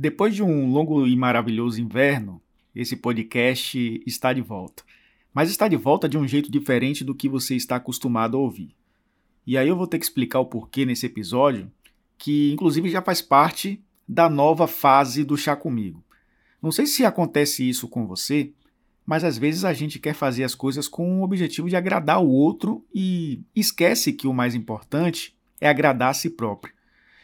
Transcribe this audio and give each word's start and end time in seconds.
Depois 0.00 0.32
de 0.32 0.44
um 0.44 0.70
longo 0.70 1.08
e 1.08 1.16
maravilhoso 1.16 1.80
inverno, 1.80 2.40
esse 2.72 2.94
podcast 2.94 4.00
está 4.06 4.32
de 4.32 4.40
volta. 4.40 4.84
Mas 5.34 5.50
está 5.50 5.66
de 5.66 5.74
volta 5.74 6.08
de 6.08 6.16
um 6.16 6.24
jeito 6.24 6.52
diferente 6.52 7.02
do 7.02 7.16
que 7.16 7.28
você 7.28 7.56
está 7.56 7.74
acostumado 7.74 8.36
a 8.36 8.40
ouvir. 8.40 8.76
E 9.44 9.58
aí 9.58 9.66
eu 9.66 9.76
vou 9.76 9.88
ter 9.88 9.98
que 9.98 10.04
explicar 10.04 10.38
o 10.38 10.46
porquê 10.46 10.86
nesse 10.86 11.06
episódio, 11.06 11.68
que 12.16 12.52
inclusive 12.52 12.88
já 12.88 13.02
faz 13.02 13.20
parte 13.20 13.82
da 14.08 14.30
nova 14.30 14.68
fase 14.68 15.24
do 15.24 15.36
Chá 15.36 15.56
Comigo. 15.56 16.04
Não 16.62 16.70
sei 16.70 16.86
se 16.86 17.04
acontece 17.04 17.68
isso 17.68 17.88
com 17.88 18.06
você, 18.06 18.52
mas 19.04 19.24
às 19.24 19.36
vezes 19.36 19.64
a 19.64 19.72
gente 19.72 19.98
quer 19.98 20.14
fazer 20.14 20.44
as 20.44 20.54
coisas 20.54 20.86
com 20.86 21.18
o 21.18 21.24
objetivo 21.24 21.68
de 21.68 21.74
agradar 21.74 22.22
o 22.22 22.28
outro 22.28 22.86
e 22.94 23.42
esquece 23.52 24.12
que 24.12 24.28
o 24.28 24.32
mais 24.32 24.54
importante 24.54 25.36
é 25.60 25.68
agradar 25.68 26.10
a 26.10 26.14
si 26.14 26.30
próprio. 26.30 26.77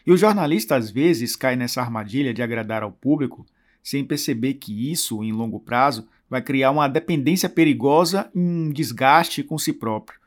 E 0.06 0.12
o 0.12 0.16
jornalista 0.16 0.76
às 0.76 0.90
vezes 0.90 1.34
cai 1.34 1.56
nessa 1.56 1.80
armadilha 1.80 2.34
de 2.34 2.42
agradar 2.42 2.82
ao 2.82 2.92
público 2.92 3.46
sem 3.82 4.04
perceber 4.04 4.54
que 4.54 4.90
isso, 4.90 5.22
em 5.22 5.32
longo 5.32 5.60
prazo, 5.60 6.08
vai 6.28 6.40
criar 6.40 6.70
uma 6.70 6.88
dependência 6.88 7.48
perigosa 7.48 8.30
e 8.34 8.38
um 8.38 8.70
desgaste 8.70 9.42
com 9.42 9.58
si 9.58 9.72
próprio. 9.72 10.18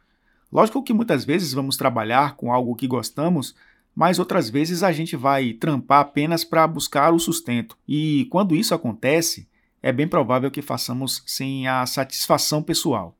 Lógico 0.52 0.84
que 0.84 0.94
muitas 0.94 1.26
vezes 1.26 1.54
vamos 1.54 1.76
trabalhar 1.76 2.36
com 2.36 2.54
algo 2.54 2.76
que 2.76 2.88
gostamos, 2.88 3.56
mas 3.96 4.20
outras 4.20 4.50
vezes 4.50 4.84
a 4.84 4.92
gente 4.92 5.16
vai 5.16 5.54
trampar 5.54 6.02
apenas 6.02 6.44
para 6.44 6.68
buscar 6.68 7.12
o 7.12 7.20
sustento. 7.20 7.76
E 7.88 8.28
quando 8.30 8.56
isso 8.56 8.74
acontece, 8.74 9.48
é 9.82 9.92
bem 9.92 10.08
provável 10.08 10.52
que 10.52 10.62
façamos 10.62 11.24
sem 11.26 11.68
a 11.68 11.86
satisfação 11.86 12.62
pessoal. 12.62 13.18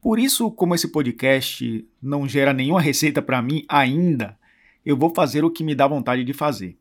Por 0.00 0.18
isso, 0.18 0.50
como 0.50 0.74
esse 0.74 0.88
podcast 0.88 1.88
não 2.00 2.28
gera 2.28 2.52
nenhuma 2.52 2.80
receita 2.80 3.20
para 3.20 3.42
mim 3.42 3.64
ainda, 3.68 4.38
eu 4.84 4.96
vou 4.96 5.14
fazer 5.14 5.44
o 5.44 5.50
que 5.50 5.64
me 5.64 5.74
dá 5.74 5.86
vontade 5.86 6.24
de 6.24 6.32
fazer. 6.32 6.76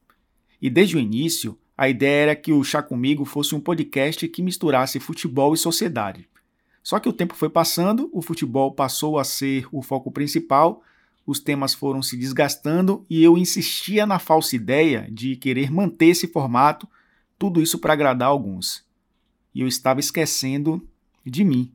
E 0.62 0.70
desde 0.70 0.98
o 0.98 1.00
início, 1.00 1.58
a 1.78 1.88
ideia 1.88 2.24
era 2.24 2.36
que 2.36 2.52
o 2.52 2.64
Chá 2.64 2.82
Comigo 2.82 3.24
fosse 3.26 3.54
um 3.54 3.60
podcast 3.60 4.28
que 4.28 4.42
misturasse 4.42 5.00
futebol 5.00 5.54
e 5.54 5.58
sociedade. 5.58 6.28
Só 6.82 7.00
que 7.00 7.10
o 7.10 7.14
tempo 7.14 7.36
foi 7.36 7.50
passando, 7.50 8.10
o 8.14 8.22
futebol 8.22 8.72
passou 8.72 9.20
a 9.20 9.24
ser 9.24 9.68
o 9.72 9.82
foco 9.82 10.10
principal, 10.12 10.82
os 11.26 11.40
temas 11.40 11.74
foram 11.74 12.02
se 12.02 12.16
desgastando 12.16 13.06
e 13.10 13.22
eu 13.22 13.38
insistia 13.38 14.06
na 14.06 14.18
falsa 14.18 14.56
ideia 14.56 15.08
de 15.12 15.36
querer 15.36 15.70
manter 15.70 16.08
esse 16.08 16.28
formato, 16.28 16.88
tudo 17.38 17.62
isso 17.62 17.78
para 17.78 17.92
agradar 17.94 18.30
alguns. 18.30 18.86
E 19.54 19.62
eu 19.62 19.68
estava 19.68 20.00
esquecendo 20.00 20.88
de 21.26 21.44
mim. 21.44 21.72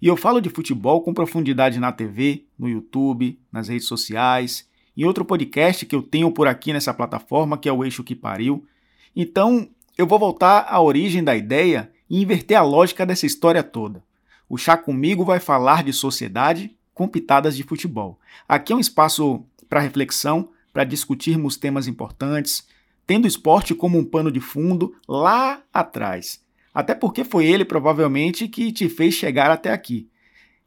E 0.00 0.06
eu 0.06 0.16
falo 0.16 0.40
de 0.40 0.48
futebol 0.48 1.02
com 1.02 1.12
profundidade 1.12 1.80
na 1.80 1.90
TV, 1.90 2.44
no 2.56 2.68
YouTube, 2.68 3.38
nas 3.50 3.66
redes 3.66 3.88
sociais, 3.88 4.68
em 4.98 5.04
outro 5.04 5.24
podcast 5.24 5.86
que 5.86 5.94
eu 5.94 6.02
tenho 6.02 6.32
por 6.32 6.48
aqui 6.48 6.72
nessa 6.72 6.92
plataforma, 6.92 7.56
que 7.56 7.68
é 7.68 7.72
o 7.72 7.84
Eixo 7.84 8.02
que 8.02 8.16
Pariu. 8.16 8.66
Então, 9.14 9.68
eu 9.96 10.08
vou 10.08 10.18
voltar 10.18 10.66
à 10.68 10.80
origem 10.80 11.22
da 11.22 11.36
ideia 11.36 11.88
e 12.10 12.20
inverter 12.20 12.58
a 12.58 12.62
lógica 12.62 13.06
dessa 13.06 13.24
história 13.24 13.62
toda. 13.62 14.02
O 14.48 14.58
Chá 14.58 14.76
Comigo 14.76 15.24
vai 15.24 15.38
falar 15.38 15.84
de 15.84 15.92
sociedade 15.92 16.76
com 16.92 17.06
pitadas 17.06 17.56
de 17.56 17.62
futebol. 17.62 18.18
Aqui 18.48 18.72
é 18.72 18.76
um 18.76 18.80
espaço 18.80 19.44
para 19.68 19.78
reflexão, 19.78 20.48
para 20.72 20.82
discutirmos 20.82 21.56
temas 21.56 21.86
importantes, 21.86 22.66
tendo 23.06 23.24
o 23.24 23.28
esporte 23.28 23.76
como 23.76 23.96
um 23.96 24.04
pano 24.04 24.32
de 24.32 24.40
fundo 24.40 24.96
lá 25.06 25.62
atrás. 25.72 26.42
Até 26.74 26.92
porque 26.92 27.22
foi 27.22 27.46
ele, 27.46 27.64
provavelmente, 27.64 28.48
que 28.48 28.72
te 28.72 28.88
fez 28.88 29.14
chegar 29.14 29.48
até 29.48 29.72
aqui. 29.72 30.08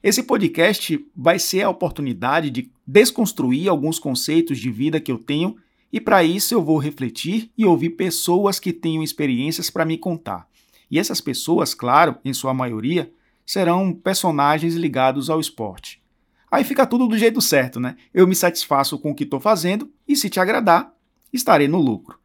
Esse 0.02 0.24
podcast 0.24 1.06
vai 1.16 1.38
ser 1.38 1.64
a 1.64 1.70
oportunidade 1.70 2.50
de 2.50 2.72
desconstruir 2.92 3.70
alguns 3.70 3.97
conceitos 3.97 4.59
de 4.59 4.70
vida 4.70 5.00
que 5.00 5.11
eu 5.11 5.17
tenho 5.17 5.56
e 5.94 6.00
para 6.00 6.25
isso 6.25 6.53
eu 6.53 6.61
vou 6.61 6.78
refletir 6.78 7.50
e 7.58 7.66
ouvir 7.66 7.92
pessoas 7.92 8.59
que 8.59 8.73
tenham 8.73 9.02
experiências 9.02 9.70
para 9.70 9.86
me 9.86 9.97
contar. 9.97 10.45
E 10.89 11.00
essas 11.00 11.22
pessoas, 11.22 11.73
claro, 11.73 12.17
em 12.23 12.34
sua 12.34 12.53
maioria, 12.53 13.09
serão 13.45 13.94
personagens 13.94 14.75
ligados 14.75 15.30
ao 15.30 15.39
esporte. 15.39 16.02
Aí 16.51 16.66
fica 16.66 16.85
tudo 16.85 17.07
do 17.07 17.18
jeito 17.18 17.40
certo, 17.40 17.80
né? 17.80 17.96
Eu 18.13 18.28
me 18.28 18.35
satisfaço 18.35 19.00
com 19.00 19.12
o 19.12 19.16
que 19.16 19.24
estou 19.24 19.40
fazendo 19.40 19.90
e 20.06 20.18
se 20.18 20.30
te 20.30 20.41
agradar, 20.41 20.94
estarei 21.31 21.69
no 21.69 21.80
lucro. 21.80 22.19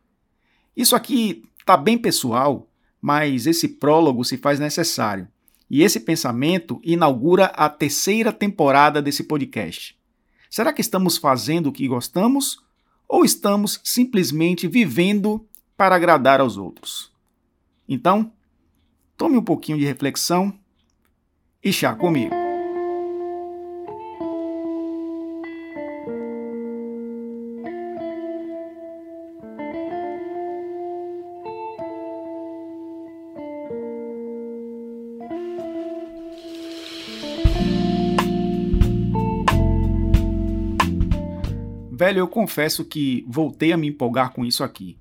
Isso 0.76 0.96
aqui 0.96 1.44
tá 1.64 1.76
bem 1.76 1.96
pessoal, 1.96 2.68
mas 3.00 3.46
esse 3.46 3.68
prólogo 3.68 4.24
se 4.24 4.36
faz 4.36 4.58
necessário. 4.58 5.28
E 5.70 5.82
esse 5.82 6.00
pensamento 6.00 6.80
inaugura 6.82 7.46
a 7.46 7.68
terceira 7.68 8.32
temporada 8.32 9.00
desse 9.00 9.22
podcast. 9.24 9.95
Será 10.50 10.72
que 10.72 10.80
estamos 10.80 11.16
fazendo 11.16 11.68
o 11.68 11.72
que 11.72 11.88
gostamos 11.88 12.62
ou 13.08 13.24
estamos 13.24 13.80
simplesmente 13.82 14.68
vivendo 14.68 15.46
para 15.76 15.96
agradar 15.96 16.40
aos 16.40 16.56
outros? 16.56 17.10
Então, 17.88 18.32
tome 19.16 19.36
um 19.36 19.42
pouquinho 19.42 19.78
de 19.78 19.84
reflexão 19.84 20.52
e 21.62 21.72
chá 21.72 21.94
comigo. 21.94 22.35
Velho, 41.98 42.18
eu 42.18 42.28
confesso 42.28 42.84
que 42.84 43.24
voltei 43.26 43.72
a 43.72 43.76
me 43.76 43.88
empolgar 43.88 44.30
com 44.30 44.44
isso 44.44 44.62
aqui. 44.62 44.98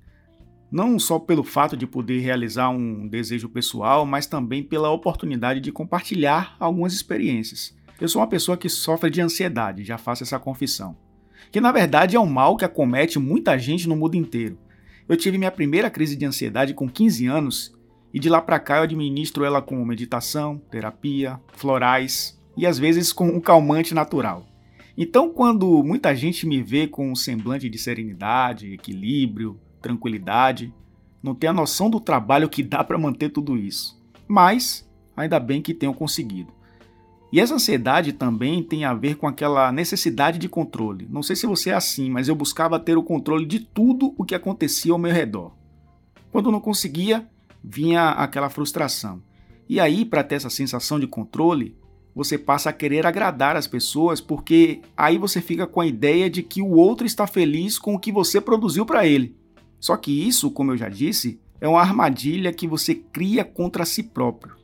Não 0.72 0.98
só 0.98 1.18
pelo 1.18 1.44
fato 1.44 1.76
de 1.76 1.86
poder 1.86 2.20
realizar 2.20 2.70
um 2.70 3.06
desejo 3.06 3.50
pessoal, 3.50 4.06
mas 4.06 4.26
também 4.26 4.62
pela 4.62 4.90
oportunidade 4.90 5.60
de 5.60 5.70
compartilhar 5.70 6.56
algumas 6.58 6.94
experiências. 6.94 7.76
Eu 8.00 8.08
sou 8.08 8.22
uma 8.22 8.26
pessoa 8.26 8.56
que 8.56 8.70
sofre 8.70 9.10
de 9.10 9.20
ansiedade, 9.20 9.84
já 9.84 9.98
faço 9.98 10.22
essa 10.22 10.38
confissão. 10.38 10.96
Que 11.52 11.60
na 11.60 11.70
verdade 11.70 12.16
é 12.16 12.20
um 12.20 12.24
mal 12.24 12.56
que 12.56 12.64
acomete 12.64 13.18
muita 13.18 13.58
gente 13.58 13.86
no 13.86 13.94
mundo 13.94 14.14
inteiro. 14.14 14.58
Eu 15.06 15.18
tive 15.18 15.36
minha 15.36 15.52
primeira 15.52 15.90
crise 15.90 16.16
de 16.16 16.24
ansiedade 16.24 16.72
com 16.72 16.88
15 16.88 17.26
anos 17.26 17.78
e 18.14 18.18
de 18.18 18.30
lá 18.30 18.40
para 18.40 18.58
cá 18.58 18.78
eu 18.78 18.84
administro 18.84 19.44
ela 19.44 19.60
com 19.60 19.84
meditação, 19.84 20.56
terapia, 20.70 21.38
florais 21.52 22.40
e 22.56 22.66
às 22.66 22.78
vezes 22.78 23.12
com 23.12 23.28
um 23.28 23.38
calmante 23.38 23.92
natural. 23.92 24.55
Então, 24.96 25.30
quando 25.30 25.82
muita 25.84 26.14
gente 26.16 26.46
me 26.46 26.62
vê 26.62 26.86
com 26.86 27.10
um 27.10 27.14
semblante 27.14 27.68
de 27.68 27.78
serenidade, 27.78 28.72
equilíbrio, 28.72 29.60
tranquilidade, 29.82 30.72
não 31.22 31.34
tem 31.34 31.50
a 31.50 31.52
noção 31.52 31.90
do 31.90 32.00
trabalho 32.00 32.48
que 32.48 32.62
dá 32.62 32.82
para 32.82 32.96
manter 32.96 33.28
tudo 33.28 33.58
isso. 33.58 34.00
Mas, 34.26 34.88
ainda 35.14 35.38
bem 35.38 35.60
que 35.60 35.74
tenho 35.74 35.92
conseguido. 35.92 36.50
E 37.30 37.40
essa 37.40 37.54
ansiedade 37.54 38.12
também 38.12 38.62
tem 38.62 38.84
a 38.84 38.94
ver 38.94 39.16
com 39.16 39.26
aquela 39.26 39.70
necessidade 39.70 40.38
de 40.38 40.48
controle. 40.48 41.06
Não 41.10 41.22
sei 41.22 41.36
se 41.36 41.46
você 41.46 41.70
é 41.70 41.74
assim, 41.74 42.08
mas 42.08 42.28
eu 42.28 42.34
buscava 42.34 42.78
ter 42.78 42.96
o 42.96 43.02
controle 43.02 43.44
de 43.44 43.60
tudo 43.60 44.14
o 44.16 44.24
que 44.24 44.34
acontecia 44.34 44.92
ao 44.92 44.98
meu 44.98 45.12
redor. 45.12 45.52
Quando 46.30 46.50
não 46.50 46.60
conseguia, 46.60 47.28
vinha 47.62 48.10
aquela 48.10 48.48
frustração. 48.48 49.22
E 49.68 49.80
aí, 49.80 50.04
para 50.04 50.22
ter 50.22 50.36
essa 50.36 50.48
sensação 50.48 50.98
de 51.00 51.06
controle, 51.06 51.76
você 52.16 52.38
passa 52.38 52.70
a 52.70 52.72
querer 52.72 53.06
agradar 53.06 53.56
as 53.56 53.66
pessoas 53.66 54.22
porque 54.22 54.80
aí 54.96 55.18
você 55.18 55.42
fica 55.42 55.66
com 55.66 55.82
a 55.82 55.86
ideia 55.86 56.30
de 56.30 56.42
que 56.42 56.62
o 56.62 56.70
outro 56.70 57.06
está 57.06 57.26
feliz 57.26 57.78
com 57.78 57.94
o 57.94 57.98
que 57.98 58.10
você 58.10 58.40
produziu 58.40 58.86
para 58.86 59.06
ele. 59.06 59.36
Só 59.78 59.98
que 59.98 60.26
isso, 60.26 60.50
como 60.50 60.72
eu 60.72 60.78
já 60.78 60.88
disse, 60.88 61.38
é 61.60 61.68
uma 61.68 61.82
armadilha 61.82 62.54
que 62.54 62.66
você 62.66 62.94
cria 62.94 63.44
contra 63.44 63.84
si 63.84 64.02
próprio. 64.02 64.56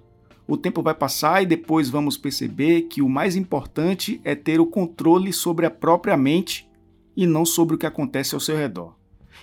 O 0.49 0.57
tempo 0.57 0.83
vai 0.83 0.95
passar 0.95 1.43
e 1.43 1.47
depois 1.47 1.91
vamos 1.91 2.17
perceber 2.17 2.83
que 2.83 3.03
o 3.03 3.09
mais 3.09 3.37
importante 3.37 4.19
é 4.25 4.35
ter 4.35 4.59
o 4.59 4.67
controle 4.67 5.31
sobre 5.31 5.67
a 5.67 5.71
própria 5.71 6.17
mente 6.17 6.67
e 7.15 7.27
não 7.27 7.45
sobre 7.45 7.75
o 7.75 7.79
que 7.79 7.87
acontece 7.87 8.35
ao 8.35 8.41
seu 8.41 8.57
redor. 8.57 8.97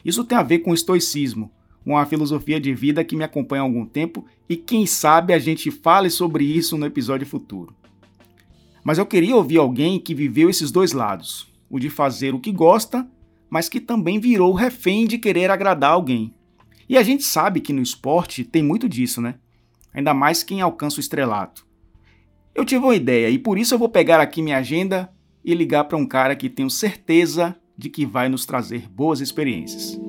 Isso 0.03 0.23
tem 0.23 0.35
a 0.35 0.41
ver 0.41 0.59
com 0.59 0.71
o 0.71 0.73
estoicismo, 0.75 1.51
uma 1.85 2.07
filosofia 2.07 2.59
de 2.59 2.73
vida 2.73 3.03
que 3.03 3.15
me 3.15 3.23
acompanha 3.23 3.61
há 3.61 3.65
algum 3.65 3.85
tempo 3.85 4.25
e 4.49 4.57
quem 4.57 4.87
sabe 4.87 5.31
a 5.31 5.37
gente 5.37 5.69
fale 5.69 6.09
sobre 6.09 6.43
isso 6.43 6.75
no 6.75 6.87
episódio 6.87 7.27
futuro. 7.27 7.77
Mas 8.89 8.97
eu 8.97 9.05
queria 9.05 9.35
ouvir 9.35 9.59
alguém 9.59 9.99
que 9.99 10.15
viveu 10.15 10.49
esses 10.49 10.71
dois 10.71 10.93
lados: 10.93 11.47
o 11.69 11.77
de 11.77 11.91
fazer 11.91 12.33
o 12.33 12.39
que 12.39 12.51
gosta, 12.51 13.07
mas 13.47 13.69
que 13.69 13.79
também 13.79 14.19
virou 14.19 14.51
refém 14.51 15.05
de 15.05 15.19
querer 15.19 15.51
agradar 15.51 15.91
alguém. 15.91 16.33
E 16.89 16.97
a 16.97 17.03
gente 17.03 17.23
sabe 17.23 17.61
que 17.61 17.71
no 17.71 17.83
esporte 17.83 18.43
tem 18.43 18.63
muito 18.63 18.89
disso, 18.89 19.21
né? 19.21 19.35
Ainda 19.93 20.11
mais 20.11 20.41
quem 20.41 20.59
alcança 20.59 20.97
o 20.97 21.01
estrelato. 21.01 21.67
Eu 22.55 22.65
tive 22.65 22.83
uma 22.83 22.95
ideia 22.95 23.29
e 23.29 23.37
por 23.37 23.59
isso 23.59 23.75
eu 23.75 23.77
vou 23.77 23.89
pegar 23.89 24.19
aqui 24.19 24.41
minha 24.41 24.57
agenda 24.57 25.13
e 25.45 25.53
ligar 25.53 25.83
para 25.83 25.95
um 25.95 26.07
cara 26.07 26.35
que 26.35 26.49
tenho 26.49 26.67
certeza 26.67 27.55
de 27.77 27.91
que 27.91 28.07
vai 28.07 28.27
nos 28.27 28.43
trazer 28.43 28.89
boas 28.89 29.21
experiências. 29.21 30.08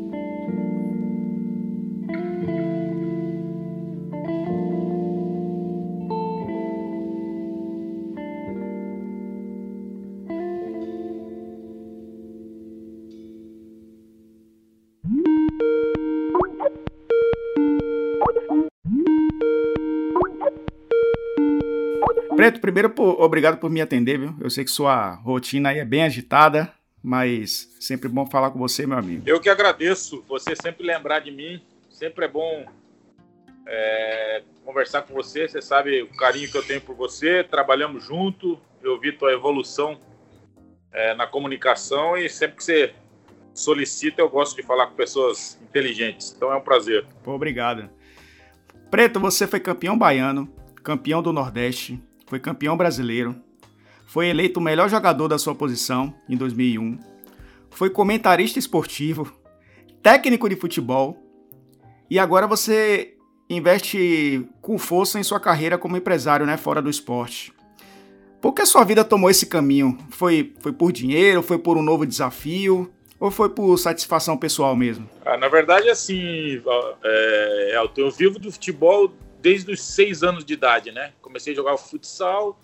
Obrigado 23.25 23.58
por 23.58 23.70
me 23.70 23.81
atender, 23.81 24.19
viu? 24.19 24.34
Eu 24.40 24.50
sei 24.50 24.64
que 24.64 24.70
sua 24.70 25.14
rotina 25.14 25.70
aí 25.70 25.78
é 25.78 25.84
bem 25.84 26.05
agitada, 26.05 26.72
mas 27.02 27.75
sempre 27.81 28.08
bom 28.08 28.26
falar 28.26 28.50
com 28.50 28.58
você, 28.58 28.87
meu 28.87 28.99
amigo. 28.99 29.22
Eu 29.26 29.40
que 29.40 29.49
agradeço 29.49 30.25
você 30.28 30.55
sempre 30.55 30.87
lembrar 30.87 31.20
de 31.20 31.31
mim. 31.31 31.61
Sempre 31.88 32.25
é 32.25 32.28
bom 32.28 32.64
é, 33.67 34.43
conversar 34.64 35.02
com 35.02 35.14
você. 35.14 35.49
Você 35.49 35.61
sabe 35.61 36.02
o 36.02 36.17
carinho 36.17 36.50
que 36.50 36.56
eu 36.56 36.62
tenho 36.62 36.81
por 36.81 36.94
você. 36.94 37.44
Trabalhamos 37.44 38.05
junto. 38.05 38.58
Eu 38.82 38.99
vi 38.99 39.12
tua 39.12 39.32
evolução 39.32 39.99
é, 40.93 41.14
na 41.14 41.26
comunicação 41.26 42.16
e 42.16 42.28
sempre 42.28 42.56
que 42.56 42.64
você 42.64 42.94
solicita, 43.52 44.23
eu 44.23 44.28
gosto 44.28 44.56
de 44.56 44.62
falar 44.62 44.87
com 44.87 44.94
pessoas 44.94 45.58
inteligentes. 45.62 46.32
Então 46.34 46.52
é 46.52 46.56
um 46.56 46.61
prazer. 46.61 47.06
Pô, 47.23 47.32
obrigado. 47.32 47.88
Preto, 48.90 49.20
você 49.20 49.46
foi 49.46 49.61
campeão 49.61 49.96
baiano, 49.96 50.52
campeão 50.82 51.23
do 51.23 51.32
Nordeste, 51.32 52.02
foi 52.30 52.38
campeão 52.38 52.76
brasileiro, 52.76 53.34
foi 54.06 54.28
eleito 54.28 54.60
o 54.60 54.62
melhor 54.62 54.88
jogador 54.88 55.26
da 55.26 55.36
sua 55.36 55.52
posição 55.52 56.14
em 56.28 56.36
2001, 56.36 56.96
foi 57.70 57.90
comentarista 57.90 58.56
esportivo, 58.56 59.32
técnico 60.00 60.48
de 60.48 60.54
futebol 60.54 61.18
e 62.08 62.20
agora 62.20 62.46
você 62.46 63.14
investe 63.48 64.46
com 64.62 64.78
força 64.78 65.18
em 65.18 65.24
sua 65.24 65.40
carreira 65.40 65.76
como 65.76 65.96
empresário, 65.96 66.46
né, 66.46 66.56
fora 66.56 66.80
do 66.80 66.88
esporte. 66.88 67.52
Por 68.40 68.54
que 68.54 68.62
a 68.62 68.66
sua 68.66 68.84
vida 68.84 69.04
tomou 69.04 69.28
esse 69.28 69.46
caminho? 69.46 69.98
Foi, 70.08 70.54
foi 70.60 70.72
por 70.72 70.92
dinheiro? 70.92 71.42
Foi 71.42 71.58
por 71.58 71.76
um 71.76 71.82
novo 71.82 72.06
desafio? 72.06 72.90
Ou 73.18 73.30
foi 73.30 73.50
por 73.50 73.76
satisfação 73.76 74.36
pessoal 74.36 74.74
mesmo? 74.74 75.06
Ah, 75.26 75.36
na 75.36 75.48
verdade, 75.48 75.90
assim, 75.90 76.62
é, 77.04 77.82
eu 77.96 78.10
vivo 78.10 78.38
do 78.38 78.50
futebol 78.50 79.12
desde 79.40 79.72
os 79.72 79.82
seis 79.82 80.22
anos 80.22 80.44
de 80.44 80.54
idade, 80.54 80.92
né? 80.92 81.12
Comecei 81.20 81.52
a 81.52 81.56
jogar 81.56 81.76
futsal, 81.76 82.58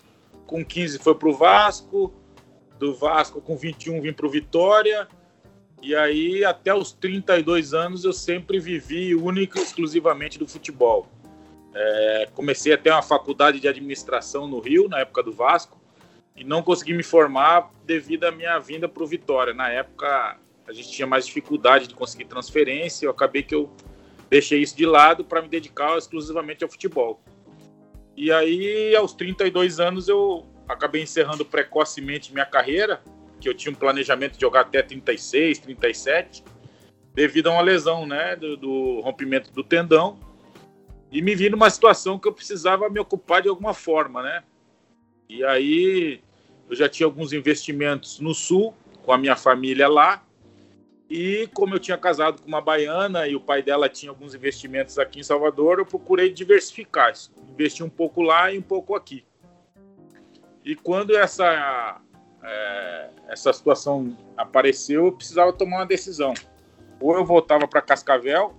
com 0.45 0.63
15 0.63 0.99
foi 0.99 1.15
pro 1.15 1.33
Vasco, 1.33 2.13
do 2.77 2.93
Vasco 2.93 3.41
com 3.41 3.57
21 3.57 4.01
vim 4.01 4.13
pro 4.13 4.29
Vitória, 4.29 5.07
e 5.81 5.95
aí 5.95 6.45
até 6.45 6.73
os 6.73 6.91
32 6.91 7.73
anos 7.73 8.05
eu 8.05 8.13
sempre 8.13 8.59
vivi 8.59 9.15
única 9.15 9.59
e 9.59 9.63
exclusivamente 9.63 10.39
do 10.39 10.47
futebol. 10.47 11.07
É, 11.73 12.29
comecei 12.33 12.73
a 12.73 12.77
ter 12.77 12.91
uma 12.91 13.01
faculdade 13.01 13.59
de 13.59 13.67
administração 13.67 14.47
no 14.47 14.59
Rio, 14.59 14.87
na 14.87 14.99
época 14.99 15.21
do 15.21 15.31
Vasco, 15.31 15.79
e 16.35 16.43
não 16.43 16.61
consegui 16.61 16.93
me 16.93 17.03
formar 17.03 17.71
devido 17.85 18.23
à 18.25 18.31
minha 18.31 18.57
vinda 18.59 18.87
para 18.87 19.03
o 19.03 19.07
Vitória. 19.07 19.53
Na 19.53 19.69
época 19.69 20.37
a 20.67 20.73
gente 20.73 20.91
tinha 20.91 21.07
mais 21.07 21.25
dificuldade 21.25 21.87
de 21.87 21.95
conseguir 21.95 22.25
transferência, 22.25 23.05
eu 23.05 23.11
acabei 23.11 23.41
que 23.41 23.55
eu 23.55 23.71
deixei 24.29 24.61
isso 24.61 24.75
de 24.75 24.85
lado 24.85 25.23
para 25.23 25.41
me 25.41 25.47
dedicar 25.47 25.97
exclusivamente 25.97 26.63
ao 26.63 26.69
futebol. 26.69 27.21
E 28.15 28.31
aí, 28.31 28.95
aos 28.95 29.13
32 29.13 29.79
anos, 29.79 30.07
eu 30.07 30.45
acabei 30.67 31.03
encerrando 31.03 31.45
precocemente 31.45 32.33
minha 32.33 32.45
carreira, 32.45 33.01
que 33.39 33.47
eu 33.47 33.53
tinha 33.53 33.71
um 33.71 33.75
planejamento 33.75 34.33
de 34.33 34.41
jogar 34.41 34.61
até 34.61 34.81
36, 34.81 35.59
37, 35.59 36.43
devido 37.13 37.47
a 37.47 37.53
uma 37.53 37.61
lesão, 37.61 38.05
né, 38.05 38.35
do, 38.35 38.57
do 38.57 38.99
rompimento 39.01 39.51
do 39.51 39.63
tendão. 39.63 40.19
E 41.11 41.21
me 41.21 41.35
vi 41.35 41.49
numa 41.49 41.69
situação 41.69 42.19
que 42.19 42.27
eu 42.27 42.33
precisava 42.33 42.89
me 42.89 42.99
ocupar 42.99 43.41
de 43.41 43.49
alguma 43.49 43.73
forma, 43.73 44.21
né? 44.21 44.43
E 45.29 45.43
aí, 45.43 46.19
eu 46.69 46.75
já 46.75 46.89
tinha 46.89 47.05
alguns 47.05 47.31
investimentos 47.31 48.19
no 48.19 48.33
Sul, 48.33 48.73
com 49.05 49.13
a 49.13 49.17
minha 49.17 49.35
família 49.35 49.87
lá, 49.87 50.26
e 51.09 51.47
como 51.53 51.75
eu 51.75 51.79
tinha 51.79 51.97
casado 51.97 52.41
com 52.41 52.47
uma 52.47 52.61
baiana 52.61 53.27
e 53.27 53.35
o 53.35 53.39
pai 53.39 53.61
dela 53.61 53.87
tinha 53.87 54.11
alguns 54.11 54.35
investimentos 54.35 54.99
aqui 54.99 55.19
em 55.19 55.23
Salvador, 55.23 55.79
eu 55.79 55.85
procurei 55.85 56.29
diversificar, 56.29 57.13
investir 57.49 57.85
um 57.85 57.89
pouco 57.89 58.21
lá 58.21 58.51
e 58.51 58.57
um 58.57 58.61
pouco 58.61 58.95
aqui. 58.95 59.25
E 60.65 60.75
quando 60.75 61.15
essa 61.15 62.01
é, 62.43 63.09
essa 63.27 63.53
situação 63.53 64.17
apareceu, 64.35 65.05
eu 65.05 65.11
precisava 65.11 65.53
tomar 65.53 65.77
uma 65.77 65.85
decisão. 65.85 66.33
Ou 66.99 67.15
eu 67.15 67.23
voltava 67.23 67.67
para 67.67 67.81
Cascavel 67.81 68.53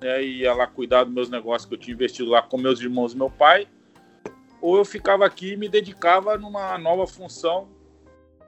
né, 0.00 0.22
ia 0.22 0.54
lá 0.54 0.66
cuidar 0.66 1.04
dos 1.04 1.12
meus 1.12 1.28
negócios 1.28 1.66
que 1.68 1.74
eu 1.74 1.78
tinha 1.78 1.94
investido 1.94 2.30
lá 2.30 2.42
com 2.42 2.56
meus 2.56 2.80
irmãos 2.80 3.12
e 3.12 3.16
meu 3.16 3.30
pai, 3.30 3.66
ou 4.60 4.76
eu 4.76 4.84
ficava 4.84 5.26
aqui 5.26 5.52
e 5.52 5.56
me 5.56 5.68
dedicava 5.68 6.36
numa 6.36 6.76
nova 6.78 7.06
função 7.06 7.68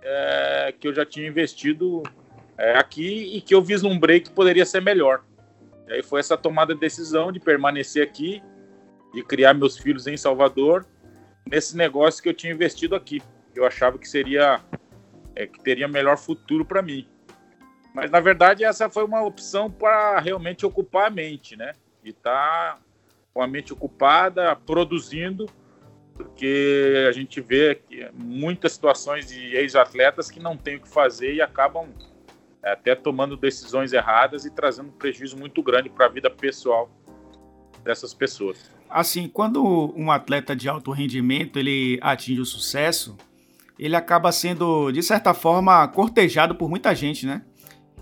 é, 0.03 0.75
que 0.79 0.88
eu 0.88 0.94
já 0.94 1.05
tinha 1.05 1.26
investido 1.26 2.03
é, 2.60 2.76
aqui 2.76 3.34
e 3.34 3.40
que 3.40 3.54
eu 3.54 3.62
vislumbrei 3.62 4.20
que 4.20 4.30
poderia 4.30 4.66
ser 4.66 4.82
melhor. 4.82 5.24
E 5.88 5.94
aí 5.94 6.02
foi 6.02 6.20
essa 6.20 6.36
tomada 6.36 6.74
de 6.74 6.80
decisão 6.80 7.32
de 7.32 7.40
permanecer 7.40 8.06
aqui, 8.06 8.42
de 9.14 9.22
criar 9.24 9.54
meus 9.54 9.78
filhos 9.78 10.06
em 10.06 10.16
Salvador, 10.16 10.86
nesse 11.50 11.74
negócio 11.74 12.22
que 12.22 12.28
eu 12.28 12.34
tinha 12.34 12.52
investido 12.52 12.94
aqui. 12.94 13.22
Eu 13.54 13.64
achava 13.66 13.98
que 13.98 14.06
seria, 14.06 14.60
é, 15.34 15.46
que 15.46 15.58
teria 15.62 15.88
melhor 15.88 16.18
futuro 16.18 16.62
para 16.62 16.82
mim. 16.82 17.08
Mas 17.94 18.10
na 18.10 18.20
verdade 18.20 18.62
essa 18.62 18.90
foi 18.90 19.04
uma 19.04 19.24
opção 19.24 19.70
para 19.70 20.20
realmente 20.20 20.66
ocupar 20.66 21.06
a 21.06 21.10
mente, 21.10 21.56
né? 21.56 21.72
Estar 22.04 22.74
tá 22.74 22.78
com 23.32 23.42
a 23.42 23.46
mente 23.46 23.72
ocupada, 23.72 24.54
produzindo, 24.54 25.46
porque 26.14 27.06
a 27.08 27.12
gente 27.12 27.40
vê 27.40 27.80
muitas 28.12 28.72
situações 28.72 29.26
de 29.28 29.56
ex-atletas 29.56 30.30
que 30.30 30.38
não 30.38 30.58
têm 30.58 30.76
o 30.76 30.80
que 30.80 30.88
fazer 30.88 31.34
e 31.34 31.40
acabam 31.40 31.88
até 32.62 32.94
tomando 32.94 33.36
decisões 33.36 33.92
erradas 33.92 34.44
e 34.44 34.50
trazendo 34.50 34.88
um 34.88 34.92
prejuízo 34.92 35.36
muito 35.36 35.62
grande 35.62 35.88
para 35.88 36.06
a 36.06 36.08
vida 36.08 36.30
pessoal 36.30 36.90
dessas 37.82 38.12
pessoas. 38.12 38.70
Assim, 38.88 39.28
quando 39.28 39.94
um 39.96 40.10
atleta 40.10 40.54
de 40.54 40.68
alto 40.68 40.90
rendimento 40.90 41.58
ele 41.58 41.98
atinge 42.02 42.40
o 42.40 42.44
sucesso, 42.44 43.16
ele 43.78 43.96
acaba 43.96 44.30
sendo 44.32 44.90
de 44.90 45.02
certa 45.02 45.32
forma 45.32 45.86
cortejado 45.88 46.54
por 46.54 46.68
muita 46.68 46.94
gente, 46.94 47.24
né? 47.24 47.42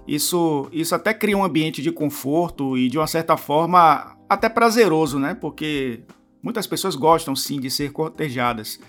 Isso, 0.07 0.69
isso 0.73 0.95
até 0.95 1.13
cria 1.13 1.37
um 1.37 1.45
ambiente 1.45 1.83
de 1.83 1.93
conforto 1.93 2.77
e 2.79 2.89
de 2.89 2.97
uma 2.99 3.07
certa 3.07 3.37
forma 3.37 4.17
até 4.29 4.49
prazeroso, 4.49 5.19
né? 5.19 5.35
Porque 5.35 6.01
muitas 6.43 6.67
pessoas 6.67 6.97
gostam 6.97 7.37
sim 7.37 7.61
de 7.61 7.71
ser 7.71 7.93
cortejadas. 7.93 8.81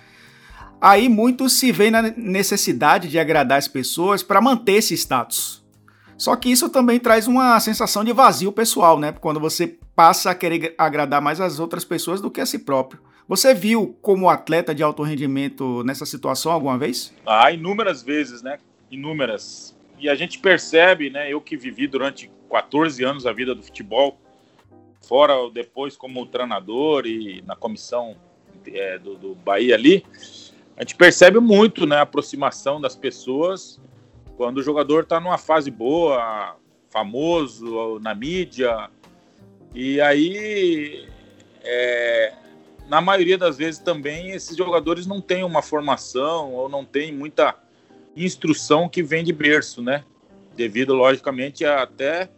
Aí 0.82 1.10
muitos 1.10 1.60
se 1.60 1.72
veem 1.72 1.92
na 1.92 2.02
necessidade 2.02 3.10
de 3.10 3.20
agradar 3.20 3.58
as 3.58 3.68
pessoas 3.68 4.24
para 4.24 4.40
manter 4.40 4.74
esse 4.74 4.94
status. 4.94 5.64
Só 6.18 6.36
que 6.36 6.50
isso 6.50 6.70
também 6.70 7.00
traz 7.00 7.28
uma 7.28 7.60
sensação 7.60 8.04
de 8.04 8.14
vazio 8.14 8.52
pessoal, 8.52 9.00
né? 9.00 9.12
Quando 9.12 9.40
você 9.40 9.78
passa 9.96 10.32
a 10.32 10.36
querer 10.36 10.76
agradar 10.78 11.22
mais 11.22 11.42
as 11.42 11.60
outras 11.60 11.84
pessoas 11.84 12.22
do 12.22 12.32
que 12.32 12.42
a 12.42 12.46
si 12.46 12.60
próprio. 12.60 13.02
Você 13.28 13.54
viu 13.54 13.98
como 14.02 14.30
atleta 14.30 14.74
de 14.74 14.82
alto 14.82 15.04
rendimento 15.04 15.84
nessa 15.84 16.06
situação 16.06 16.52
alguma 16.52 16.78
vez? 16.78 17.14
Ah, 17.26 17.52
inúmeras 17.52 18.02
vezes, 18.02 18.42
né? 18.42 18.58
Inúmeras. 18.90 19.78
E 20.00 20.10
a 20.10 20.16
gente 20.16 20.40
percebe, 20.40 21.10
né? 21.10 21.32
Eu 21.32 21.40
que 21.40 21.56
vivi 21.56 21.88
durante 21.88 22.32
14 22.50 23.04
anos 23.04 23.26
a 23.26 23.34
vida 23.34 23.54
do 23.54 23.62
futebol, 23.62 24.18
fora 25.08 25.34
depois 25.54 25.96
como 25.96 26.26
treinador 26.26 27.06
e 27.06 27.44
na 27.46 27.56
comissão 27.56 28.16
é, 28.66 28.98
do, 28.98 29.16
do 29.16 29.36
Bahia 29.36 29.76
ali, 29.76 30.04
a 30.80 30.84
gente 30.84 30.96
percebe 30.96 31.42
muito 31.42 31.86
né, 31.86 31.98
a 31.98 32.04
aproximação 32.04 32.80
das 32.80 32.96
pessoas 32.96 33.82
quando 34.38 34.60
o 34.60 34.64
jogador 34.64 35.04
está 35.04 35.20
numa 35.20 35.38
fase 35.38 35.70
boa, 35.70 36.56
famoso 36.90 38.00
na 38.00 38.16
mídia. 38.16 38.90
E 39.76 40.00
aí, 40.00 41.06
é, 41.62 42.34
na 42.88 43.02
maioria 43.02 43.38
das 43.38 43.58
vezes 43.58 43.82
também, 43.82 44.32
esses 44.32 44.56
jogadores 44.56 45.06
não 45.06 45.20
têm 45.20 45.44
uma 45.44 45.62
formação 45.62 46.54
ou 46.54 46.70
não 46.70 46.86
têm 46.86 47.14
muita 47.14 47.54
instrução 48.16 48.88
que 48.88 49.04
vem 49.04 49.22
de 49.22 49.34
berço, 49.34 49.82
né? 49.82 50.06
Devido, 50.56 50.94
logicamente, 50.94 51.66
a, 51.66 51.84
até 51.84 52.30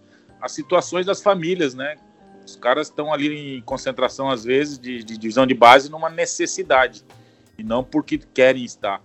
as 0.42 0.52
situações 0.52 1.06
das 1.06 1.22
famílias, 1.22 1.76
né? 1.76 1.96
Os 2.44 2.56
caras 2.56 2.88
estão 2.88 3.14
ali 3.14 3.58
em 3.58 3.62
concentração, 3.62 4.32
às 4.32 4.44
vezes, 4.44 4.80
de, 4.80 5.04
de 5.04 5.16
divisão 5.16 5.46
de 5.46 5.54
base 5.54 5.92
numa 5.92 6.10
necessidade 6.10 7.06
e 7.62 7.64
não 7.64 7.84
porque 7.84 8.18
querem 8.18 8.66
estar. 8.66 9.02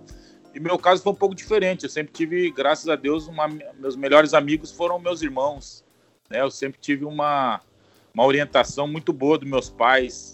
E 0.55 0.59
meu 0.59 0.79
caso 0.79 1.03
foi 1.03 1.13
um 1.13 1.17
pouco 1.17 1.35
diferente. 1.35 1.85
Eu 1.85 1.91
sempre 1.91 2.13
tive, 2.13 2.51
graças 2.51 2.89
a 2.89 2.97
Deus, 2.97 3.29
uma, 3.29 3.47
meus 3.79 3.95
melhores 3.95 4.33
amigos 4.33 4.73
foram 4.73 4.99
meus 4.99 5.21
irmãos. 5.21 5.85
Né? 6.31 6.41
Eu 6.41 6.51
sempre 6.51 6.81
tive 6.81 7.05
uma, 7.05 7.61
uma 8.15 8.25
orientação 8.25 8.89
muito 8.89 9.13
boa 9.13 9.37
dos 9.39 9.49
meus 9.49 9.69
pais. 9.69 10.33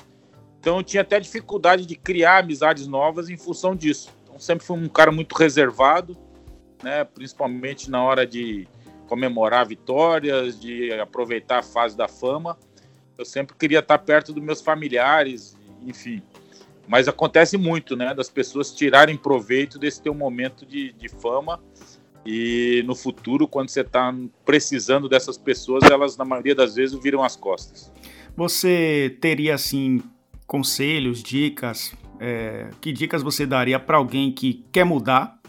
Então 0.60 0.76
eu 0.76 0.82
tinha 0.84 1.00
até 1.00 1.18
dificuldade 1.18 1.84
de 1.84 1.96
criar 1.96 2.38
amizades 2.38 2.86
novas 2.86 3.28
em 3.28 3.36
função 3.36 3.74
disso. 3.74 4.10
Então 4.22 4.38
sempre 4.38 4.64
fui 4.64 4.78
um 4.78 4.88
cara 4.88 5.10
muito 5.10 5.34
reservado, 5.34 6.16
né? 6.84 7.02
principalmente 7.02 7.90
na 7.90 8.00
hora 8.04 8.24
de 8.24 8.68
comemorar 9.08 9.66
vitórias, 9.66 10.58
de 10.58 10.92
aproveitar 10.92 11.58
a 11.58 11.62
fase 11.62 11.96
da 11.96 12.06
fama. 12.06 12.56
Eu 13.18 13.24
sempre 13.24 13.56
queria 13.56 13.80
estar 13.80 13.98
perto 13.98 14.32
dos 14.32 14.42
meus 14.42 14.60
familiares, 14.60 15.58
enfim. 15.84 16.22
Mas 16.86 17.08
acontece 17.08 17.56
muito, 17.56 17.96
né? 17.96 18.14
Das 18.14 18.28
pessoas 18.28 18.72
tirarem 18.72 19.16
proveito 19.16 19.78
desse 19.78 20.02
teu 20.02 20.14
momento 20.14 20.66
de, 20.66 20.92
de 20.92 21.08
fama 21.08 21.60
e 22.24 22.82
no 22.86 22.94
futuro, 22.94 23.48
quando 23.48 23.68
você 23.68 23.80
está 23.80 24.14
precisando 24.44 25.08
dessas 25.08 25.36
pessoas, 25.36 25.82
elas 25.90 26.16
na 26.16 26.24
maioria 26.24 26.54
das 26.54 26.74
vezes 26.74 26.96
viram 27.02 27.22
as 27.22 27.34
costas. 27.34 27.92
Você 28.36 29.16
teria 29.20 29.54
assim 29.54 30.02
conselhos, 30.46 31.22
dicas 31.22 31.94
é, 32.22 32.70
que 32.80 32.92
dicas 32.92 33.20
você 33.20 33.44
daria 33.44 33.80
para 33.80 33.96
alguém 33.96 34.30
que 34.30 34.64
quer 34.70 34.84
mudar, 34.84 35.40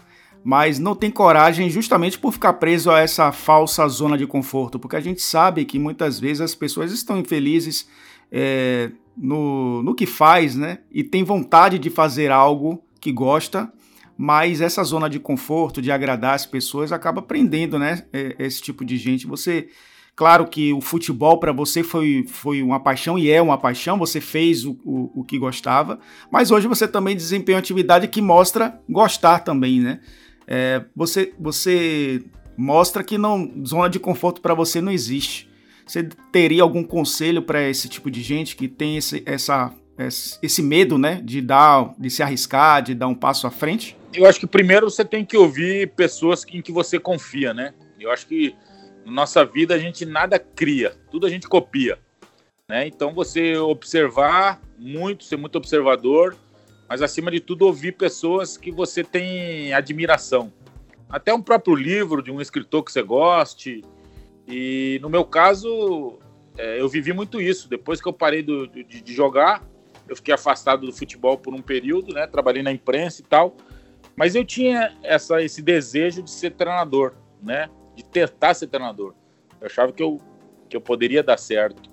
mas 0.42 0.80
não 0.80 0.96
tem 0.96 1.08
coragem 1.08 1.70
justamente 1.70 2.18
por 2.18 2.32
ficar 2.32 2.54
preso 2.54 2.90
a 2.90 2.98
essa 2.98 3.30
falsa 3.30 3.86
zona 3.86 4.18
de 4.18 4.26
conforto? 4.26 4.76
Porque 4.76 4.96
a 4.96 5.00
gente 5.00 5.22
sabe 5.22 5.64
que 5.64 5.78
muitas 5.78 6.18
vezes 6.18 6.40
as 6.40 6.54
pessoas 6.54 6.90
estão 6.90 7.16
infelizes 7.16 7.88
é, 8.30 8.90
no, 9.16 9.82
no 9.82 9.94
que 9.94 10.06
faz, 10.06 10.54
né? 10.56 10.78
E 10.90 11.02
tem 11.02 11.22
vontade 11.22 11.78
de 11.78 11.90
fazer 11.90 12.30
algo 12.30 12.82
que 13.00 13.12
gosta, 13.12 13.72
mas 14.16 14.60
essa 14.60 14.82
zona 14.82 15.08
de 15.08 15.18
conforto, 15.18 15.82
de 15.82 15.90
agradar 15.90 16.34
as 16.34 16.46
pessoas, 16.46 16.92
acaba 16.92 17.20
prendendo, 17.22 17.78
né? 17.78 18.04
É, 18.12 18.36
esse 18.38 18.62
tipo 18.62 18.84
de 18.84 18.96
gente. 18.96 19.26
Você 19.26 19.68
Claro 20.16 20.46
que 20.46 20.72
o 20.72 20.80
futebol 20.80 21.38
para 21.38 21.50
você 21.50 21.82
foi, 21.82 22.24
foi 22.28 22.62
uma 22.62 22.78
paixão 22.78 23.18
e 23.18 23.28
é 23.28 23.42
uma 23.42 23.58
paixão, 23.58 23.98
você 23.98 24.20
fez 24.20 24.64
o, 24.64 24.78
o, 24.84 25.20
o, 25.20 25.24
que 25.24 25.36
gostava, 25.36 25.98
mas 26.30 26.52
hoje 26.52 26.68
você 26.68 26.86
também 26.86 27.16
desempenha 27.16 27.56
uma 27.56 27.60
atividade 27.60 28.06
que 28.06 28.22
mostra 28.22 28.80
gostar 28.88 29.40
também, 29.40 29.80
né? 29.80 30.00
É, 30.46 30.84
você, 30.94 31.34
você 31.38 32.22
mostra 32.56 33.02
que 33.02 33.18
não 33.18 33.52
zona 33.66 33.88
de 33.88 33.98
conforto 33.98 34.40
para 34.40 34.54
você 34.54 34.80
não 34.80 34.92
existe. 34.92 35.50
Você 35.86 36.08
teria 36.32 36.62
algum 36.62 36.82
conselho 36.82 37.42
para 37.42 37.62
esse 37.68 37.88
tipo 37.88 38.10
de 38.10 38.22
gente 38.22 38.56
que 38.56 38.68
tem 38.68 38.96
esse, 38.96 39.22
essa, 39.26 39.72
esse 40.42 40.62
medo, 40.62 40.96
né, 40.96 41.20
de 41.22 41.40
dar, 41.40 41.94
de 41.98 42.10
se 42.10 42.22
arriscar, 42.22 42.82
de 42.82 42.94
dar 42.94 43.06
um 43.06 43.14
passo 43.14 43.46
à 43.46 43.50
frente? 43.50 43.96
Eu 44.12 44.26
acho 44.26 44.40
que 44.40 44.46
primeiro 44.46 44.90
você 44.90 45.04
tem 45.04 45.24
que 45.24 45.36
ouvir 45.36 45.92
pessoas 45.94 46.44
em 46.50 46.62
que 46.62 46.72
você 46.72 46.98
confia, 46.98 47.52
né? 47.52 47.74
Eu 47.98 48.10
acho 48.10 48.26
que 48.26 48.54
na 49.04 49.12
nossa 49.12 49.44
vida 49.44 49.74
a 49.74 49.78
gente 49.78 50.06
nada 50.06 50.38
cria, 50.38 50.94
tudo 51.10 51.26
a 51.26 51.30
gente 51.30 51.48
copia. 51.48 51.98
Né? 52.68 52.86
Então 52.86 53.12
você 53.12 53.56
observar 53.56 54.60
muito, 54.78 55.24
ser 55.24 55.36
muito 55.36 55.56
observador, 55.56 56.36
mas 56.88 57.02
acima 57.02 57.30
de 57.30 57.40
tudo 57.40 57.66
ouvir 57.66 57.92
pessoas 57.92 58.56
que 58.56 58.70
você 58.70 59.02
tem 59.04 59.72
admiração. 59.72 60.52
Até 61.08 61.32
um 61.32 61.42
próprio 61.42 61.74
livro 61.74 62.22
de 62.22 62.30
um 62.30 62.40
escritor 62.40 62.82
que 62.84 62.92
você 62.92 63.02
goste. 63.02 63.82
E 64.46 64.98
no 65.02 65.08
meu 65.08 65.24
caso, 65.24 66.18
é, 66.56 66.80
eu 66.80 66.88
vivi 66.88 67.12
muito 67.12 67.40
isso. 67.40 67.68
Depois 67.68 68.00
que 68.00 68.08
eu 68.08 68.12
parei 68.12 68.42
do, 68.42 68.66
de, 68.66 68.84
de, 68.84 69.12
jogar, 69.14 69.62
eu 70.08 70.16
fiquei 70.16 70.34
afastado 70.34 70.86
do 70.86 70.92
futebol 70.92 71.38
por 71.38 71.54
um 71.54 71.62
período, 71.62 72.12
né? 72.12 72.26
Trabalhei 72.26 72.62
na 72.62 72.72
imprensa 72.72 73.22
e 73.22 73.24
tal. 73.24 73.56
Mas 74.16 74.34
eu 74.34 74.44
tinha 74.44 74.94
essa, 75.02 75.42
esse 75.42 75.60
desejo 75.60 76.22
de 76.22 76.30
ser 76.30 76.52
treinador, 76.52 77.14
né? 77.42 77.68
de 77.94 78.04
tentar 78.04 78.54
ser 78.54 78.66
treinador. 78.66 79.14
Eu 79.60 79.66
achava 79.66 79.92
que 79.92 80.02
eu, 80.02 80.20
que 80.68 80.76
eu 80.76 80.80
poderia 80.80 81.22
dar 81.22 81.38
certo. 81.38 81.90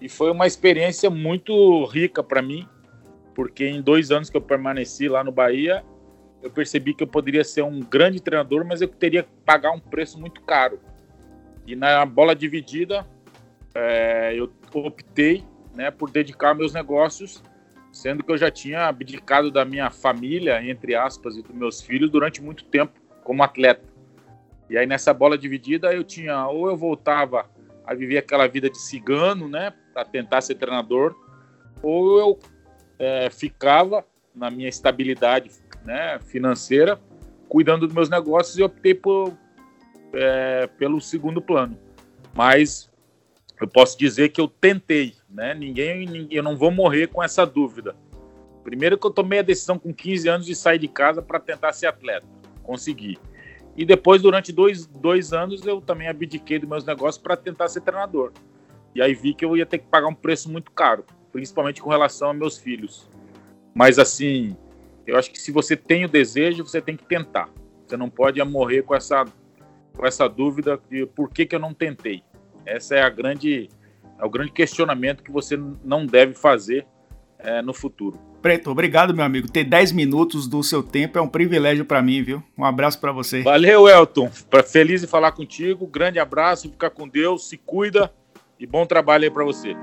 E 0.00 0.08
foi 0.08 0.30
uma 0.30 0.46
experiência 0.46 1.10
muito 1.10 1.84
rica 1.86 2.22
para 2.22 2.42
mim, 2.42 2.68
porque 3.34 3.66
em 3.66 3.82
dois 3.82 4.10
anos 4.10 4.30
que 4.30 4.36
eu 4.36 4.40
permaneci 4.40 5.08
lá 5.08 5.24
no 5.24 5.32
Bahia, 5.32 5.84
eu 6.42 6.50
percebi 6.50 6.94
que 6.94 7.02
eu 7.02 7.06
poderia 7.06 7.44
ser 7.44 7.62
um 7.62 7.80
grande 7.80 8.20
treinador, 8.20 8.64
mas 8.64 8.80
eu 8.80 8.88
teria 8.88 9.22
que 9.22 9.30
pagar 9.44 9.72
um 9.72 9.80
preço 9.80 10.18
muito 10.20 10.42
caro. 10.42 10.78
E 11.66 11.74
na 11.74 12.04
bola 12.04 12.34
dividida, 12.34 13.06
é, 13.74 14.34
eu 14.34 14.50
optei 14.72 15.44
né, 15.74 15.90
por 15.90 16.10
dedicar 16.10 16.54
meus 16.54 16.72
negócios, 16.72 17.42
sendo 17.92 18.22
que 18.22 18.32
eu 18.32 18.38
já 18.38 18.50
tinha 18.50 18.86
abdicado 18.86 19.50
da 19.50 19.64
minha 19.64 19.90
família, 19.90 20.62
entre 20.64 20.94
aspas, 20.94 21.36
e 21.36 21.42
dos 21.42 21.54
meus 21.54 21.80
filhos 21.80 22.10
durante 22.10 22.42
muito 22.42 22.64
tempo 22.64 22.92
como 23.22 23.42
atleta. 23.42 23.84
E 24.68 24.76
aí 24.76 24.86
nessa 24.86 25.12
bola 25.12 25.36
dividida 25.36 25.92
eu 25.92 26.02
tinha 26.02 26.46
ou 26.48 26.68
eu 26.68 26.76
voltava 26.76 27.48
a 27.86 27.94
viver 27.94 28.18
aquela 28.18 28.46
vida 28.46 28.70
de 28.70 28.78
cigano, 28.78 29.48
né, 29.48 29.72
para 29.92 30.04
tentar 30.04 30.40
ser 30.40 30.54
treinador, 30.54 31.14
ou 31.82 32.18
eu 32.18 32.38
é, 32.98 33.28
ficava 33.30 34.04
na 34.34 34.50
minha 34.50 34.68
estabilidade, 34.68 35.50
né, 35.84 36.18
financeira, 36.20 36.98
cuidando 37.48 37.86
dos 37.86 37.94
meus 37.94 38.08
negócios 38.08 38.58
e 38.58 38.62
optei 38.62 38.94
por, 38.94 39.32
é, 40.14 40.66
pelo 40.78 41.00
segundo 41.00 41.40
plano. 41.40 41.78
Mas 42.34 42.90
eu 43.60 43.68
posso 43.68 43.98
dizer 43.98 44.30
que 44.30 44.40
eu 44.40 44.48
tentei, 44.48 45.14
né? 45.28 45.54
Ninguém, 45.54 46.06
ninguém, 46.06 46.28
eu 46.30 46.42
não 46.42 46.56
vou 46.56 46.70
morrer 46.70 47.08
com 47.08 47.22
essa 47.22 47.44
dúvida. 47.44 47.94
Primeiro 48.62 48.98
que 48.98 49.06
eu 49.06 49.10
tomei 49.10 49.40
a 49.40 49.42
decisão 49.42 49.78
com 49.78 49.92
15 49.92 50.28
anos 50.28 50.46
de 50.46 50.54
sair 50.54 50.78
de 50.78 50.88
casa 50.88 51.20
para 51.20 51.38
tentar 51.38 51.72
ser 51.72 51.86
atleta, 51.86 52.26
consegui. 52.62 53.18
E 53.76 53.84
depois, 53.84 54.22
durante 54.22 54.52
dois, 54.52 54.86
dois 54.86 55.32
anos, 55.32 55.66
eu 55.66 55.80
também 55.80 56.08
abdiquei 56.08 56.58
dos 56.58 56.68
meus 56.68 56.84
negócios 56.84 57.22
para 57.22 57.36
tentar 57.36 57.68
ser 57.68 57.80
treinador. 57.80 58.32
E 58.94 59.02
aí 59.02 59.14
vi 59.14 59.34
que 59.34 59.44
eu 59.44 59.56
ia 59.56 59.66
ter 59.66 59.78
que 59.78 59.86
pagar 59.86 60.06
um 60.06 60.14
preço 60.14 60.50
muito 60.50 60.70
caro, 60.70 61.04
principalmente 61.32 61.82
com 61.82 61.90
relação 61.90 62.30
a 62.30 62.34
meus 62.34 62.56
filhos. 62.56 63.08
Mas 63.74 63.98
assim, 63.98 64.56
eu 65.06 65.18
acho 65.18 65.30
que 65.30 65.40
se 65.40 65.50
você 65.50 65.76
tem 65.76 66.04
o 66.04 66.08
desejo, 66.08 66.64
você 66.64 66.80
tem 66.80 66.96
que 66.96 67.04
tentar. 67.04 67.48
Você 67.86 67.96
não 67.96 68.08
pode 68.08 68.42
morrer 68.44 68.82
com 68.82 68.94
essa, 68.94 69.24
com 69.96 70.06
essa 70.06 70.28
dúvida 70.28 70.78
de 70.90 71.06
por 71.06 71.30
que, 71.30 71.46
que 71.46 71.54
eu 71.54 71.60
não 71.60 71.72
tentei. 71.72 72.22
Essa 72.66 72.96
é 72.96 73.02
a 73.02 73.08
grande, 73.08 73.68
é 74.18 74.24
o 74.24 74.30
grande 74.30 74.52
questionamento 74.52 75.22
que 75.22 75.30
você 75.30 75.58
não 75.84 76.06
deve 76.06 76.34
fazer 76.34 76.86
é, 77.38 77.62
no 77.62 77.72
futuro. 77.72 78.18
Preto, 78.40 78.70
obrigado, 78.70 79.14
meu 79.14 79.24
amigo. 79.24 79.50
Ter 79.50 79.64
10 79.64 79.92
minutos 79.92 80.46
do 80.46 80.62
seu 80.62 80.82
tempo 80.82 81.18
é 81.18 81.22
um 81.22 81.28
privilégio 81.28 81.84
para 81.84 82.02
mim, 82.02 82.22
viu? 82.22 82.42
Um 82.58 82.64
abraço 82.64 83.00
para 83.00 83.10
você. 83.10 83.42
Valeu, 83.42 83.88
Elton. 83.88 84.30
Feliz 84.66 85.00
de 85.00 85.06
falar 85.06 85.32
contigo. 85.32 85.86
Grande 85.86 86.18
abraço, 86.18 86.70
fica 86.70 86.90
com 86.90 87.08
Deus, 87.08 87.48
se 87.48 87.56
cuida 87.56 88.12
e 88.60 88.66
bom 88.66 88.84
trabalho 88.84 89.24
aí 89.24 89.30
para 89.30 89.44
você. 89.44 89.74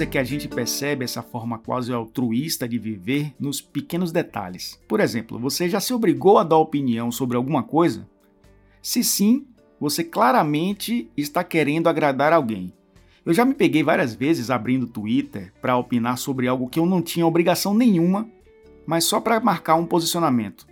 É 0.00 0.06
que 0.06 0.18
a 0.18 0.24
gente 0.24 0.48
percebe 0.48 1.04
essa 1.04 1.22
forma 1.22 1.58
quase 1.58 1.92
altruísta 1.92 2.68
de 2.68 2.78
viver 2.78 3.34
nos 3.38 3.60
pequenos 3.60 4.10
detalhes. 4.10 4.80
Por 4.88 5.00
exemplo, 5.00 5.38
você 5.38 5.68
já 5.68 5.80
se 5.80 5.92
obrigou 5.92 6.38
a 6.38 6.44
dar 6.44 6.56
opinião 6.56 7.12
sobre 7.12 7.36
alguma 7.36 7.62
coisa? 7.62 8.08
Se 8.82 9.04
sim, 9.04 9.46
você 9.78 10.02
claramente 10.02 11.10
está 11.16 11.44
querendo 11.44 11.88
agradar 11.88 12.32
alguém. 12.32 12.72
Eu 13.24 13.34
já 13.34 13.44
me 13.44 13.54
peguei 13.54 13.82
várias 13.82 14.14
vezes 14.14 14.50
abrindo 14.50 14.86
Twitter 14.86 15.52
para 15.60 15.76
opinar 15.76 16.16
sobre 16.18 16.48
algo 16.48 16.68
que 16.68 16.78
eu 16.78 16.86
não 16.86 17.02
tinha 17.02 17.26
obrigação 17.26 17.74
nenhuma, 17.74 18.28
mas 18.86 19.04
só 19.04 19.20
para 19.20 19.40
marcar 19.40 19.74
um 19.74 19.86
posicionamento. 19.86 20.66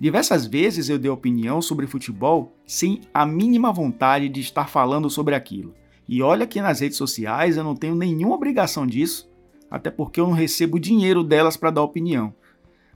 Diversas 0.00 0.46
vezes 0.46 0.88
eu 0.88 0.98
dei 0.98 1.10
opinião 1.10 1.60
sobre 1.60 1.86
futebol 1.86 2.56
sem 2.66 3.02
a 3.12 3.26
mínima 3.26 3.72
vontade 3.72 4.28
de 4.28 4.40
estar 4.40 4.68
falando 4.68 5.10
sobre 5.10 5.34
aquilo. 5.34 5.74
E 6.08 6.22
olha 6.22 6.46
que 6.46 6.60
nas 6.60 6.80
redes 6.80 6.98
sociais 6.98 7.56
eu 7.56 7.64
não 7.64 7.74
tenho 7.74 7.94
nenhuma 7.94 8.34
obrigação 8.34 8.86
disso, 8.86 9.30
até 9.70 9.90
porque 9.90 10.20
eu 10.20 10.26
não 10.26 10.34
recebo 10.34 10.78
dinheiro 10.78 11.24
delas 11.24 11.56
para 11.56 11.70
dar 11.70 11.82
opinião. 11.82 12.34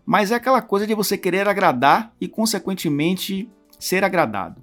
Mas 0.04 0.30
é 0.30 0.34
aquela 0.34 0.62
coisa 0.62 0.86
de 0.86 0.94
você 0.94 1.18
querer 1.18 1.48
agradar 1.48 2.14
e, 2.20 2.28
consequentemente, 2.28 3.50
ser 3.78 4.04
agradado. 4.04 4.62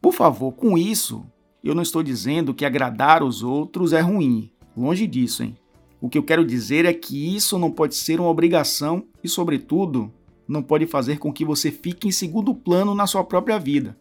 Por 0.00 0.12
favor, 0.12 0.52
com 0.52 0.76
isso, 0.76 1.24
eu 1.62 1.74
não 1.74 1.82
estou 1.82 2.02
dizendo 2.02 2.54
que 2.54 2.64
agradar 2.64 3.22
os 3.22 3.42
outros 3.42 3.92
é 3.92 4.00
ruim. 4.00 4.50
Longe 4.76 5.06
disso, 5.06 5.42
hein? 5.42 5.56
O 6.00 6.08
que 6.08 6.18
eu 6.18 6.22
quero 6.22 6.44
dizer 6.44 6.84
é 6.84 6.92
que 6.92 7.34
isso 7.34 7.58
não 7.58 7.70
pode 7.70 7.94
ser 7.94 8.20
uma 8.20 8.28
obrigação 8.28 9.04
e, 9.22 9.28
sobretudo, 9.28 10.12
não 10.46 10.62
pode 10.62 10.86
fazer 10.86 11.18
com 11.18 11.32
que 11.32 11.44
você 11.44 11.70
fique 11.70 12.06
em 12.06 12.12
segundo 12.12 12.54
plano 12.54 12.94
na 12.94 13.06
sua 13.06 13.24
própria 13.24 13.58
vida. 13.58 13.96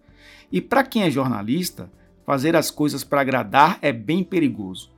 E 0.52 0.60
para 0.60 0.84
quem 0.84 1.04
é 1.04 1.10
jornalista, 1.10 1.90
Fazer 2.26 2.56
as 2.56 2.72
coisas 2.72 3.04
para 3.04 3.20
agradar 3.20 3.78
é 3.82 3.92
bem 3.92 4.24
perigoso. 4.24 4.90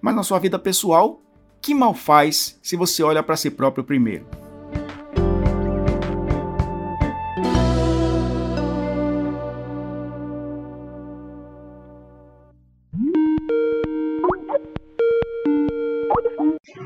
Mas 0.00 0.14
na 0.14 0.22
sua 0.22 0.38
vida 0.38 0.58
pessoal, 0.58 1.20
que 1.60 1.74
mal 1.74 1.94
faz 1.94 2.58
se 2.62 2.76
você 2.76 3.02
olha 3.02 3.22
para 3.22 3.36
si 3.36 3.50
próprio 3.50 3.82
primeiro? 3.82 4.24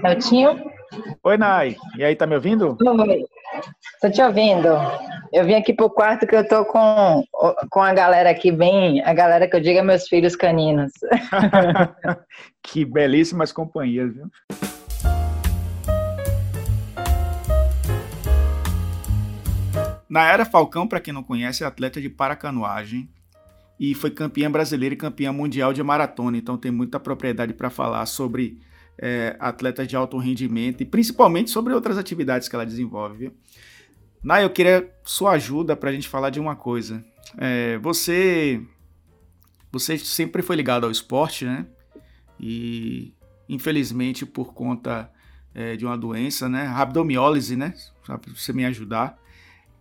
Eltinho? 0.02 0.72
Oi, 1.22 1.36
Nai. 1.36 1.76
E 1.96 2.04
aí, 2.04 2.16
tá 2.16 2.26
me 2.26 2.34
ouvindo? 2.34 2.76
Oi. 2.80 3.24
Tô 4.00 4.10
te 4.10 4.22
ouvindo. 4.22 4.68
Eu 5.34 5.44
vim 5.44 5.54
aqui 5.54 5.74
pro 5.74 5.90
quarto 5.90 6.28
que 6.28 6.36
eu 6.36 6.46
tô 6.46 6.64
com, 6.64 7.24
com 7.68 7.82
a 7.82 7.92
galera 7.92 8.30
aqui 8.30 8.52
bem, 8.52 9.02
a 9.02 9.12
galera 9.12 9.48
que 9.48 9.56
eu 9.56 9.60
digo 9.60 9.80
é 9.80 9.82
meus 9.82 10.06
filhos 10.06 10.36
caninos. 10.36 10.92
que 12.62 12.84
belíssimas 12.84 13.50
companhias, 13.50 14.14
viu? 14.14 14.30
Nayara 20.08 20.44
Falcão, 20.44 20.86
para 20.86 21.00
quem 21.00 21.12
não 21.12 21.24
conhece, 21.24 21.64
é 21.64 21.66
atleta 21.66 22.00
de 22.00 22.08
paracanoagem 22.08 23.08
e 23.80 23.92
foi 23.92 24.12
campeã 24.12 24.48
brasileira 24.48 24.94
e 24.94 24.96
campeã 24.96 25.32
mundial 25.32 25.72
de 25.72 25.82
maratona. 25.82 26.36
Então 26.36 26.56
tem 26.56 26.70
muita 26.70 27.00
propriedade 27.00 27.52
para 27.52 27.70
falar 27.70 28.06
sobre 28.06 28.60
é, 28.96 29.34
atletas 29.40 29.88
de 29.88 29.96
alto 29.96 30.16
rendimento 30.16 30.80
e 30.80 30.84
principalmente 30.84 31.50
sobre 31.50 31.74
outras 31.74 31.98
atividades 31.98 32.48
que 32.48 32.54
ela 32.54 32.64
desenvolve. 32.64 33.16
Viu? 33.16 33.32
Nay, 34.24 34.42
eu 34.42 34.48
queria 34.48 34.90
sua 35.04 35.32
ajuda 35.32 35.76
para 35.76 35.90
a 35.90 35.92
gente 35.92 36.08
falar 36.08 36.30
de 36.30 36.40
uma 36.40 36.56
coisa. 36.56 37.04
É, 37.36 37.76
você, 37.76 38.58
você 39.70 39.98
sempre 39.98 40.40
foi 40.40 40.56
ligado 40.56 40.84
ao 40.84 40.90
esporte, 40.90 41.44
né? 41.44 41.66
E 42.40 43.12
infelizmente 43.46 44.24
por 44.24 44.54
conta 44.54 45.12
é, 45.54 45.76
de 45.76 45.84
uma 45.84 45.98
doença, 45.98 46.48
né? 46.48 46.64
Rabdomiólise, 46.64 47.54
né? 47.54 47.74
Pra 48.02 48.18
você 48.34 48.50
me 48.54 48.64
ajudar. 48.64 49.18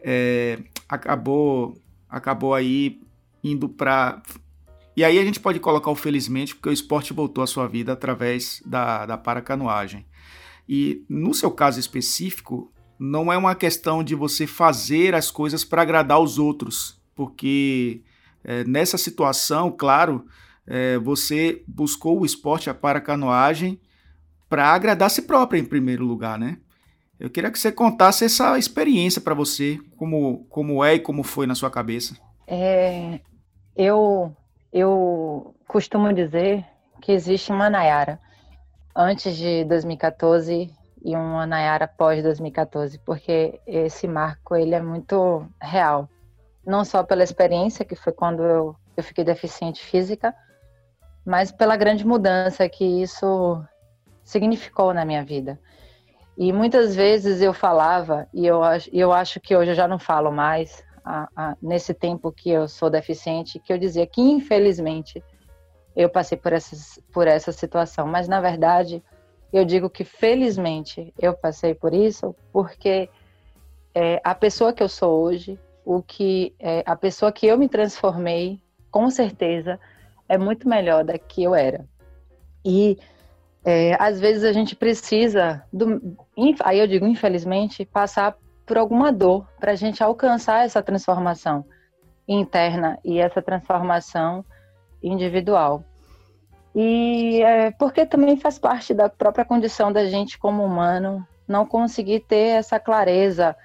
É, 0.01 0.59
acabou, 0.89 1.81
acabou 2.09 2.53
aí 2.53 3.01
indo 3.41 3.69
para 3.69 4.21
e 4.95 5.05
aí 5.05 5.17
a 5.17 5.23
gente 5.23 5.39
pode 5.39 5.59
colocar 5.59 5.89
o 5.89 5.95
felizmente, 5.95 6.53
porque 6.53 6.69
o 6.69 6.73
esporte 6.73 7.13
voltou 7.13 7.43
à 7.43 7.47
sua 7.47 7.65
vida 7.65 7.93
através 7.93 8.61
da, 8.65 9.05
da 9.05 9.17
paracanoagem. 9.17 10.05
E 10.67 11.03
no 11.09 11.33
seu 11.33 11.49
caso 11.49 11.79
específico, 11.79 12.71
não 13.03 13.33
é 13.33 13.37
uma 13.37 13.53
questão 13.53 14.01
de 14.01 14.15
você 14.15 14.47
fazer 14.47 15.13
as 15.13 15.29
coisas 15.29 15.65
para 15.65 15.81
agradar 15.81 16.21
os 16.21 16.39
outros, 16.39 16.97
porque 17.13 18.01
é, 18.45 18.63
nessa 18.63 18.97
situação, 18.97 19.69
claro, 19.69 20.25
é, 20.65 20.97
você 20.99 21.61
buscou 21.67 22.21
o 22.21 22.25
esporte, 22.25 22.69
a 22.69 22.73
paracanoagem, 22.73 23.77
para 24.47 24.73
agradar 24.73 25.07
a 25.07 25.09
si 25.09 25.23
própria 25.23 25.59
em 25.59 25.65
primeiro 25.65 26.05
lugar, 26.05 26.39
né? 26.39 26.57
Eu 27.19 27.29
queria 27.29 27.51
que 27.51 27.59
você 27.59 27.73
contasse 27.73 28.23
essa 28.23 28.57
experiência 28.57 29.19
para 29.19 29.33
você, 29.33 29.77
como, 29.97 30.45
como 30.45 30.81
é 30.81 30.95
e 30.95 30.99
como 30.99 31.23
foi 31.23 31.45
na 31.45 31.55
sua 31.55 31.69
cabeça. 31.69 32.15
É, 32.47 33.19
eu, 33.75 34.33
eu 34.71 35.53
costumo 35.67 36.13
dizer 36.13 36.65
que 37.01 37.11
existe 37.11 37.51
uma 37.51 37.69
Nayara 37.69 38.17
antes 38.95 39.35
de 39.35 39.65
2014 39.65 40.71
e 41.03 41.15
uma 41.15 41.45
Nayara 41.45 41.87
pós 41.87 42.23
2014, 42.23 42.97
porque 42.99 43.59
esse 43.67 44.07
marco 44.07 44.55
ele 44.55 44.73
é 44.73 44.81
muito 44.81 45.45
real. 45.61 46.09
Não 46.65 46.85
só 46.85 47.03
pela 47.03 47.23
experiência, 47.23 47.83
que 47.83 47.95
foi 47.95 48.13
quando 48.13 48.41
eu, 48.41 48.75
eu 48.95 49.03
fiquei 49.03 49.23
deficiente 49.23 49.83
física, 49.83 50.33
mas 51.25 51.51
pela 51.51 51.75
grande 51.75 52.07
mudança 52.07 52.67
que 52.69 52.85
isso 52.85 53.61
significou 54.23 54.93
na 54.93 55.03
minha 55.03 55.23
vida. 55.23 55.59
E 56.37 56.51
muitas 56.53 56.95
vezes 56.95 57.41
eu 57.41 57.53
falava, 57.53 58.27
e 58.33 58.45
eu, 58.45 58.61
eu 58.91 59.11
acho 59.11 59.39
que 59.39 59.55
hoje 59.55 59.71
eu 59.71 59.75
já 59.75 59.87
não 59.87 59.99
falo 59.99 60.31
mais, 60.31 60.83
a, 61.03 61.27
a, 61.35 61.57
nesse 61.61 61.93
tempo 61.93 62.31
que 62.31 62.49
eu 62.49 62.67
sou 62.67 62.89
deficiente, 62.89 63.59
que 63.59 63.73
eu 63.73 63.77
dizia 63.77 64.07
que 64.07 64.21
infelizmente 64.21 65.21
eu 65.95 66.09
passei 66.09 66.37
por, 66.37 66.53
essas, 66.53 66.99
por 67.11 67.27
essa 67.27 67.51
situação, 67.51 68.07
mas 68.07 68.27
na 68.27 68.39
verdade 68.41 69.03
eu 69.53 69.63
digo 69.63 69.87
que 69.87 70.03
felizmente 70.03 71.13
eu 71.17 71.33
passei 71.33 71.75
por 71.75 71.93
isso 71.93 72.35
porque 72.51 73.07
é, 73.93 74.19
a 74.23 74.33
pessoa 74.33 74.73
que 74.73 74.81
eu 74.81 74.89
sou 74.89 75.21
hoje, 75.23 75.59
o 75.85 76.01
que 76.01 76.55
é, 76.59 76.81
a 76.85 76.95
pessoa 76.95 77.31
que 77.31 77.45
eu 77.45 77.55
me 77.55 77.69
transformei, 77.69 78.59
com 78.89 79.09
certeza 79.11 79.79
é 80.27 80.39
muito 80.39 80.67
melhor 80.67 81.03
da 81.03 81.19
que 81.19 81.43
eu 81.43 81.53
era. 81.53 81.85
E 82.65 82.97
é, 83.63 83.95
às 83.99 84.19
vezes 84.19 84.43
a 84.43 84.51
gente 84.51 84.75
precisa, 84.75 85.63
do, 85.71 86.17
aí 86.63 86.79
eu 86.79 86.87
digo 86.87 87.05
infelizmente, 87.05 87.85
passar 87.85 88.35
por 88.65 88.77
alguma 88.79 89.11
dor 89.11 89.47
para 89.59 89.73
a 89.73 89.75
gente 89.75 90.03
alcançar 90.03 90.65
essa 90.65 90.81
transformação 90.81 91.63
interna 92.27 92.97
e 93.03 93.19
essa 93.19 93.41
transformação 93.41 94.43
individual. 95.01 95.83
E 96.75 97.41
é, 97.43 97.71
porque 97.71 98.05
também 98.05 98.35
faz 98.37 98.57
parte 98.57 98.93
da 98.93 99.07
própria 99.07 99.45
condição 99.45 99.91
da 99.91 100.05
gente 100.05 100.37
como 100.37 100.63
humano 100.63 101.25
não 101.47 101.65
conseguir 101.65 102.21
ter 102.21 102.57
essa 102.57 102.79
clareza 102.79 103.55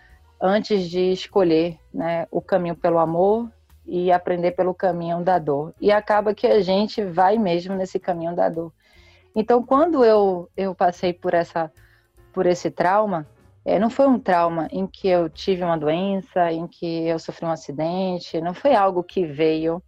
antes 0.40 0.88
de 0.88 1.12
escolher 1.12 1.78
né, 1.92 2.26
o 2.30 2.40
caminho 2.40 2.76
pelo 2.76 2.98
amor 2.98 3.50
e 3.86 4.12
aprender 4.12 4.52
pelo 4.52 4.74
caminho 4.74 5.22
da 5.22 5.38
dor. 5.38 5.74
E 5.80 5.90
acaba 5.90 6.34
que 6.34 6.46
a 6.46 6.60
gente 6.60 7.02
vai 7.02 7.38
mesmo 7.38 7.74
nesse 7.74 7.98
caminho 7.98 8.36
da 8.36 8.48
dor. 8.48 8.72
Então, 9.34 9.62
quando 9.62 10.04
eu, 10.04 10.50
eu 10.56 10.74
passei 10.74 11.12
por, 11.12 11.32
essa, 11.32 11.72
por 12.32 12.44
esse 12.46 12.70
trauma, 12.70 13.26
é, 13.64 13.78
não 13.78 13.88
foi 13.88 14.06
um 14.06 14.18
trauma 14.18 14.68
em 14.70 14.86
que 14.86 15.08
eu 15.08 15.28
tive 15.28 15.62
uma 15.64 15.78
doença, 15.78 16.52
em 16.52 16.66
que 16.66 17.06
eu 17.06 17.18
sofri 17.18 17.46
um 17.46 17.50
acidente, 17.50 18.40
não 18.40 18.52
foi 18.52 18.74
algo 18.74 19.02
que 19.02 19.24
veio 19.24 19.82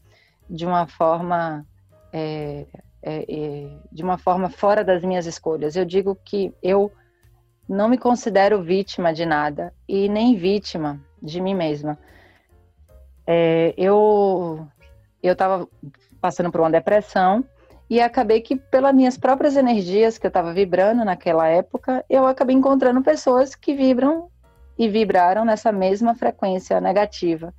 de 0.49 0.67
uma 0.67 0.87
forma 0.87 1.67
é, 2.13 2.67
é, 3.03 3.25
é, 3.29 3.79
de 3.91 4.03
uma 4.03 4.19
forma 4.19 4.49
fora 4.49 4.85
das 4.85 5.03
minhas 5.03 5.27
escolhas. 5.27 5.77
Eu 5.77 5.85
digo 5.85 6.17
que 6.25 6.53
eu 6.63 6.93
não 7.69 7.89
me 7.89 7.97
considero 7.97 8.63
vítima 8.63 9.13
de 9.13 9.25
nada 9.25 9.73
e 9.89 10.09
nem 10.09 10.37
vítima 10.37 11.01
de 11.23 11.41
mim 11.41 11.55
mesma. 11.55 11.99
É, 13.27 13.75
eu 13.77 14.67
eu 15.23 15.35
estava 15.35 15.69
passando 16.21 16.51
por 16.51 16.61
uma 16.61 16.71
depressão 16.71 17.45
e 17.89 18.01
acabei 18.01 18.41
que, 18.41 18.57
pelas 18.57 18.95
minhas 18.95 19.19
próprias 19.19 19.57
energias 19.57 20.17
que 20.17 20.27
eu 20.27 20.29
estava 20.29 20.53
vibrando 20.53 21.05
naquela 21.05 21.49
época, 21.49 22.05
eu 22.09 22.27
acabei 22.27 22.55
encontrando 22.55 23.03
pessoas 23.03 23.55
que 23.55 23.75
vibram 23.75 24.29
e 24.79 24.89
vibraram 24.89 25.45
nessa 25.45 25.73
mesma 25.73 26.15
frequência 26.15 26.81
negativa. 26.81 27.53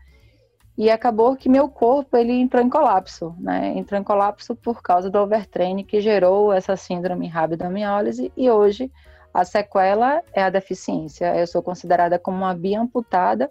E 0.77 0.89
acabou 0.89 1.35
que 1.35 1.49
meu 1.49 1.69
corpo 1.69 2.15
ele 2.15 2.33
entrou 2.33 2.63
em 2.63 2.69
colapso, 2.69 3.35
né? 3.39 3.73
Entrou 3.75 3.99
em 3.99 4.03
colapso 4.03 4.55
por 4.55 4.81
causa 4.81 5.09
do 5.09 5.19
overtraining 5.19 5.83
que 5.83 5.99
gerou 5.99 6.51
essa 6.53 6.75
síndrome 6.75 7.27
rabdomiólise 7.27 8.31
e 8.37 8.49
hoje 8.49 8.91
a 9.33 9.45
sequela 9.45 10.23
é 10.33 10.41
a 10.41 10.49
deficiência. 10.49 11.35
Eu 11.35 11.47
sou 11.47 11.61
considerada 11.61 12.17
como 12.17 12.37
uma 12.37 12.53
biamputada. 12.53 13.49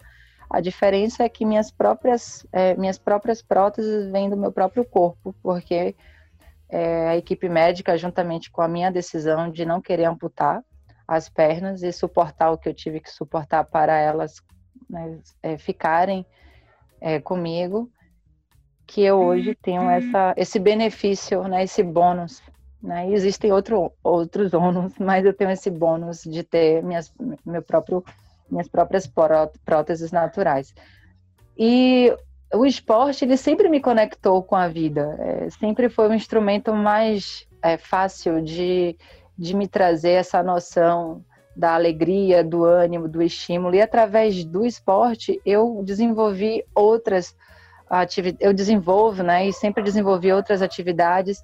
A 0.49 0.59
diferença 0.59 1.23
é 1.23 1.29
que 1.29 1.45
minhas 1.45 1.71
próprias, 1.71 2.45
é, 2.51 2.75
minhas 2.75 2.97
próprias 2.97 3.41
próteses 3.41 4.11
vêm 4.11 4.29
do 4.29 4.35
meu 4.35 4.51
próprio 4.51 4.83
corpo, 4.83 5.33
porque 5.41 5.95
é, 6.69 7.09
a 7.09 7.17
equipe 7.17 7.47
médica, 7.47 7.97
juntamente 7.97 8.51
com 8.51 8.61
a 8.61 8.67
minha 8.67 8.91
decisão 8.91 9.49
de 9.49 9.65
não 9.65 9.81
querer 9.81 10.05
amputar 10.05 10.63
as 11.07 11.29
pernas 11.29 11.83
e 11.83 11.91
suportar 11.91 12.51
o 12.51 12.57
que 12.57 12.69
eu 12.69 12.73
tive 12.73 12.99
que 12.99 13.11
suportar 13.11 13.63
para 13.65 13.97
elas 13.97 14.41
né, 14.89 15.19
é, 15.41 15.57
ficarem 15.57 16.25
é, 17.01 17.19
comigo, 17.19 17.89
que 18.85 19.01
eu 19.01 19.19
hoje 19.19 19.55
tenho 19.55 19.89
essa, 19.89 20.33
esse 20.37 20.59
benefício, 20.59 21.43
né, 21.47 21.63
esse 21.63 21.81
bônus. 21.81 22.41
Né? 22.81 23.09
E 23.09 23.13
existem 23.13 23.51
outro, 23.51 23.91
outros 24.03 24.53
ônus, 24.53 24.93
mas 24.99 25.25
eu 25.25 25.33
tenho 25.33 25.49
esse 25.49 25.69
bônus 25.69 26.23
de 26.23 26.43
ter 26.43 26.83
minhas, 26.83 27.11
meu 27.45 27.61
próprio, 27.61 28.03
minhas 28.49 28.67
próprias 28.67 29.09
próteses 29.65 30.11
naturais. 30.11 30.73
E 31.57 32.15
o 32.53 32.65
esporte 32.65 33.25
ele 33.25 33.37
sempre 33.37 33.69
me 33.69 33.79
conectou 33.79 34.43
com 34.43 34.55
a 34.55 34.67
vida, 34.67 35.15
é, 35.19 35.49
sempre 35.49 35.89
foi 35.89 36.09
um 36.09 36.13
instrumento 36.13 36.73
mais 36.73 37.47
é, 37.61 37.77
fácil 37.77 38.41
de, 38.41 38.97
de 39.37 39.55
me 39.55 39.67
trazer 39.67 40.11
essa 40.11 40.43
noção 40.43 41.23
da 41.61 41.75
alegria, 41.75 42.43
do 42.43 42.65
ânimo, 42.65 43.07
do 43.07 43.21
estímulo. 43.21 43.75
E 43.75 43.81
através 43.81 44.43
do 44.43 44.65
esporte 44.65 45.39
eu 45.45 45.83
desenvolvi 45.85 46.65
outras 46.73 47.35
atividades, 47.87 48.43
eu 48.47 48.51
desenvolvo, 48.51 49.21
né, 49.21 49.47
e 49.47 49.53
sempre 49.53 49.83
desenvolvi 49.83 50.33
outras 50.33 50.63
atividades, 50.63 51.43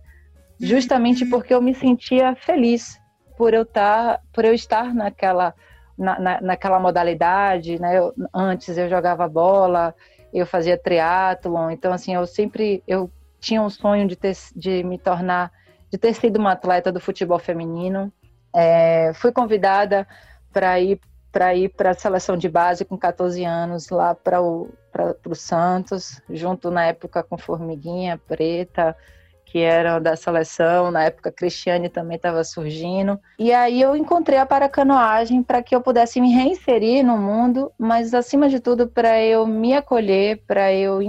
justamente 0.60 1.23
porque 1.23 1.53
eu 1.53 1.62
me 1.62 1.75
sentia 1.75 2.36
feliz 2.36 2.99
por 3.38 3.53
eu 3.53 3.62
estar, 3.62 4.15
tá, 4.15 4.21
por 4.34 4.43
eu 4.43 4.56
estar 4.56 4.91
naquela, 4.91 5.53
na, 5.95 6.19
na, 6.19 6.41
naquela 6.41 6.80
modalidade, 6.80 7.80
né? 7.80 7.99
Eu, 7.99 8.12
antes 8.34 8.75
eu 8.75 8.89
jogava 8.89 9.27
bola, 9.30 9.93
eu 10.34 10.47
fazia 10.47 10.80
triatlon, 10.80 11.69
então 11.69 11.93
assim, 11.93 12.15
eu 12.15 12.25
sempre 12.25 12.82
eu 12.88 13.12
tinha 13.39 13.62
um 13.62 13.69
sonho 13.69 14.08
de 14.08 14.15
ter 14.15 14.36
de 14.56 14.84
me 14.84 14.97
tornar 14.97 15.51
de 15.91 15.97
ter 15.99 16.13
sido 16.13 16.38
uma 16.38 16.53
atleta 16.53 16.91
do 16.91 16.99
futebol 16.99 17.38
feminino. 17.38 18.12
É, 18.59 19.11
fui 19.13 19.31
convidada 19.31 20.07
para 20.51 20.79
ir 20.79 20.99
para 21.31 21.53
ir 21.53 21.69
para 21.69 21.91
a 21.91 21.93
seleção 21.93 22.35
de 22.35 22.49
base 22.49 22.83
com 22.83 22.97
14 22.97 23.45
anos 23.45 23.89
lá 23.89 24.15
para 24.15 24.41
o 24.41 24.69
para 24.91 25.15
o 25.29 25.35
Santos, 25.35 26.19
junto 26.27 26.71
na 26.71 26.85
época 26.85 27.21
com 27.21 27.37
Formiguinha 27.37 28.19
Preta, 28.27 28.97
que 29.45 29.59
era 29.59 29.99
da 29.99 30.15
seleção, 30.15 30.89
na 30.89 31.03
época 31.03 31.31
Cristiane 31.31 31.87
também 31.87 32.15
estava 32.15 32.43
surgindo. 32.43 33.19
E 33.37 33.53
aí 33.53 33.79
eu 33.79 33.95
encontrei 33.95 34.39
a 34.39 34.45
paracanoagem 34.45 35.43
para 35.43 35.61
que 35.61 35.75
eu 35.75 35.81
pudesse 35.81 36.19
me 36.19 36.33
reinserir 36.33 37.05
no 37.05 37.15
mundo, 37.15 37.71
mas 37.77 38.15
acima 38.15 38.49
de 38.49 38.59
tudo 38.59 38.87
para 38.87 39.21
eu 39.21 39.45
me 39.45 39.75
acolher, 39.75 40.41
para 40.47 40.73
eu, 40.73 40.99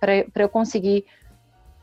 para 0.00 0.42
eu 0.42 0.48
conseguir 0.48 1.04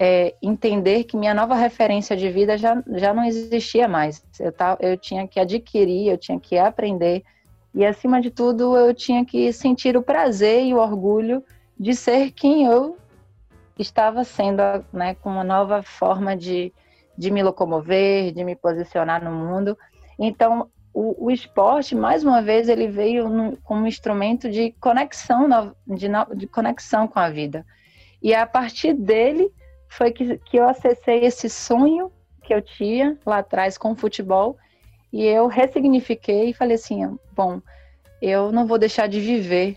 é, 0.03 0.33
entender 0.41 1.03
que 1.03 1.15
minha 1.15 1.31
nova 1.31 1.53
referência 1.53 2.17
de 2.17 2.27
vida 2.27 2.57
já, 2.57 2.81
já 2.95 3.13
não 3.13 3.23
existia 3.23 3.87
mais. 3.87 4.25
Eu, 4.39 4.51
tá, 4.51 4.75
eu 4.79 4.97
tinha 4.97 5.27
que 5.27 5.39
adquirir, 5.39 6.07
eu 6.07 6.17
tinha 6.17 6.39
que 6.39 6.57
aprender, 6.57 7.23
e 7.71 7.85
acima 7.85 8.19
de 8.19 8.31
tudo 8.31 8.75
eu 8.75 8.95
tinha 8.95 9.23
que 9.23 9.53
sentir 9.53 9.95
o 9.95 10.01
prazer 10.01 10.65
e 10.65 10.73
o 10.73 10.79
orgulho 10.79 11.43
de 11.79 11.93
ser 11.93 12.31
quem 12.31 12.65
eu 12.65 12.97
estava 13.77 14.23
sendo 14.23 14.63
né, 14.91 15.13
com 15.13 15.29
uma 15.29 15.43
nova 15.43 15.83
forma 15.83 16.35
de, 16.35 16.73
de 17.15 17.29
me 17.29 17.43
locomover, 17.43 18.31
de 18.33 18.43
me 18.43 18.55
posicionar 18.55 19.23
no 19.23 19.31
mundo. 19.31 19.77
Então, 20.17 20.67
o, 20.91 21.27
o 21.27 21.29
esporte, 21.29 21.93
mais 21.93 22.23
uma 22.23 22.41
vez, 22.41 22.69
ele 22.69 22.87
veio 22.87 23.29
no, 23.29 23.55
como 23.57 23.83
um 23.83 23.87
instrumento 23.87 24.49
de 24.49 24.71
conexão, 24.79 25.47
de, 25.85 26.07
de 26.35 26.47
conexão 26.47 27.07
com 27.07 27.19
a 27.19 27.29
vida. 27.29 27.63
E 28.19 28.33
a 28.33 28.47
partir 28.47 28.95
dele 28.95 29.51
foi 29.91 30.11
que, 30.11 30.37
que 30.37 30.57
eu 30.57 30.67
acessei 30.67 31.25
esse 31.25 31.49
sonho 31.49 32.11
que 32.41 32.53
eu 32.53 32.61
tinha 32.61 33.17
lá 33.25 33.39
atrás 33.39 33.77
com 33.77 33.91
o 33.91 33.95
futebol 33.95 34.57
e 35.11 35.25
eu 35.25 35.47
ressignifiquei 35.47 36.49
e 36.49 36.53
falei 36.53 36.75
assim, 36.75 37.17
bom, 37.35 37.61
eu 38.21 38.53
não 38.53 38.65
vou 38.65 38.77
deixar 38.77 39.07
de 39.07 39.19
viver 39.19 39.75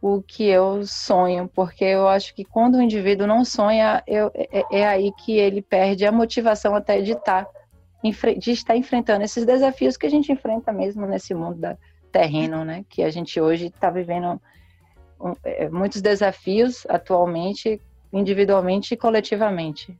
o 0.00 0.22
que 0.22 0.44
eu 0.44 0.86
sonho, 0.86 1.50
porque 1.52 1.84
eu 1.84 2.06
acho 2.08 2.32
que 2.32 2.44
quando 2.44 2.76
o 2.76 2.82
indivíduo 2.82 3.26
não 3.26 3.44
sonha, 3.44 4.02
eu, 4.06 4.30
é, 4.34 4.64
é, 4.70 4.86
aí 4.86 5.12
que 5.12 5.36
ele 5.36 5.60
perde 5.60 6.06
a 6.06 6.12
motivação 6.12 6.74
até 6.74 7.00
de 7.02 7.12
estar, 7.12 7.44
tá, 7.44 7.52
de 8.38 8.52
estar 8.52 8.76
enfrentando 8.76 9.24
esses 9.24 9.44
desafios 9.44 9.96
que 9.96 10.06
a 10.06 10.10
gente 10.10 10.30
enfrenta 10.30 10.72
mesmo 10.72 11.06
nesse 11.06 11.34
mundo 11.34 11.58
da 11.58 11.76
terreno, 12.12 12.64
né? 12.64 12.84
Que 12.88 13.02
a 13.02 13.10
gente 13.10 13.40
hoje 13.40 13.66
está 13.66 13.90
vivendo 13.90 14.40
é, 15.44 15.68
muitos 15.68 16.00
desafios 16.00 16.86
atualmente, 16.88 17.80
individualmente 18.12 18.94
e 18.94 18.96
coletivamente. 18.96 19.96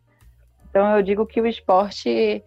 Então 0.68 0.96
eu 0.96 1.02
digo 1.02 1.26
que 1.26 1.40
o 1.40 1.46
esporte 1.46 2.42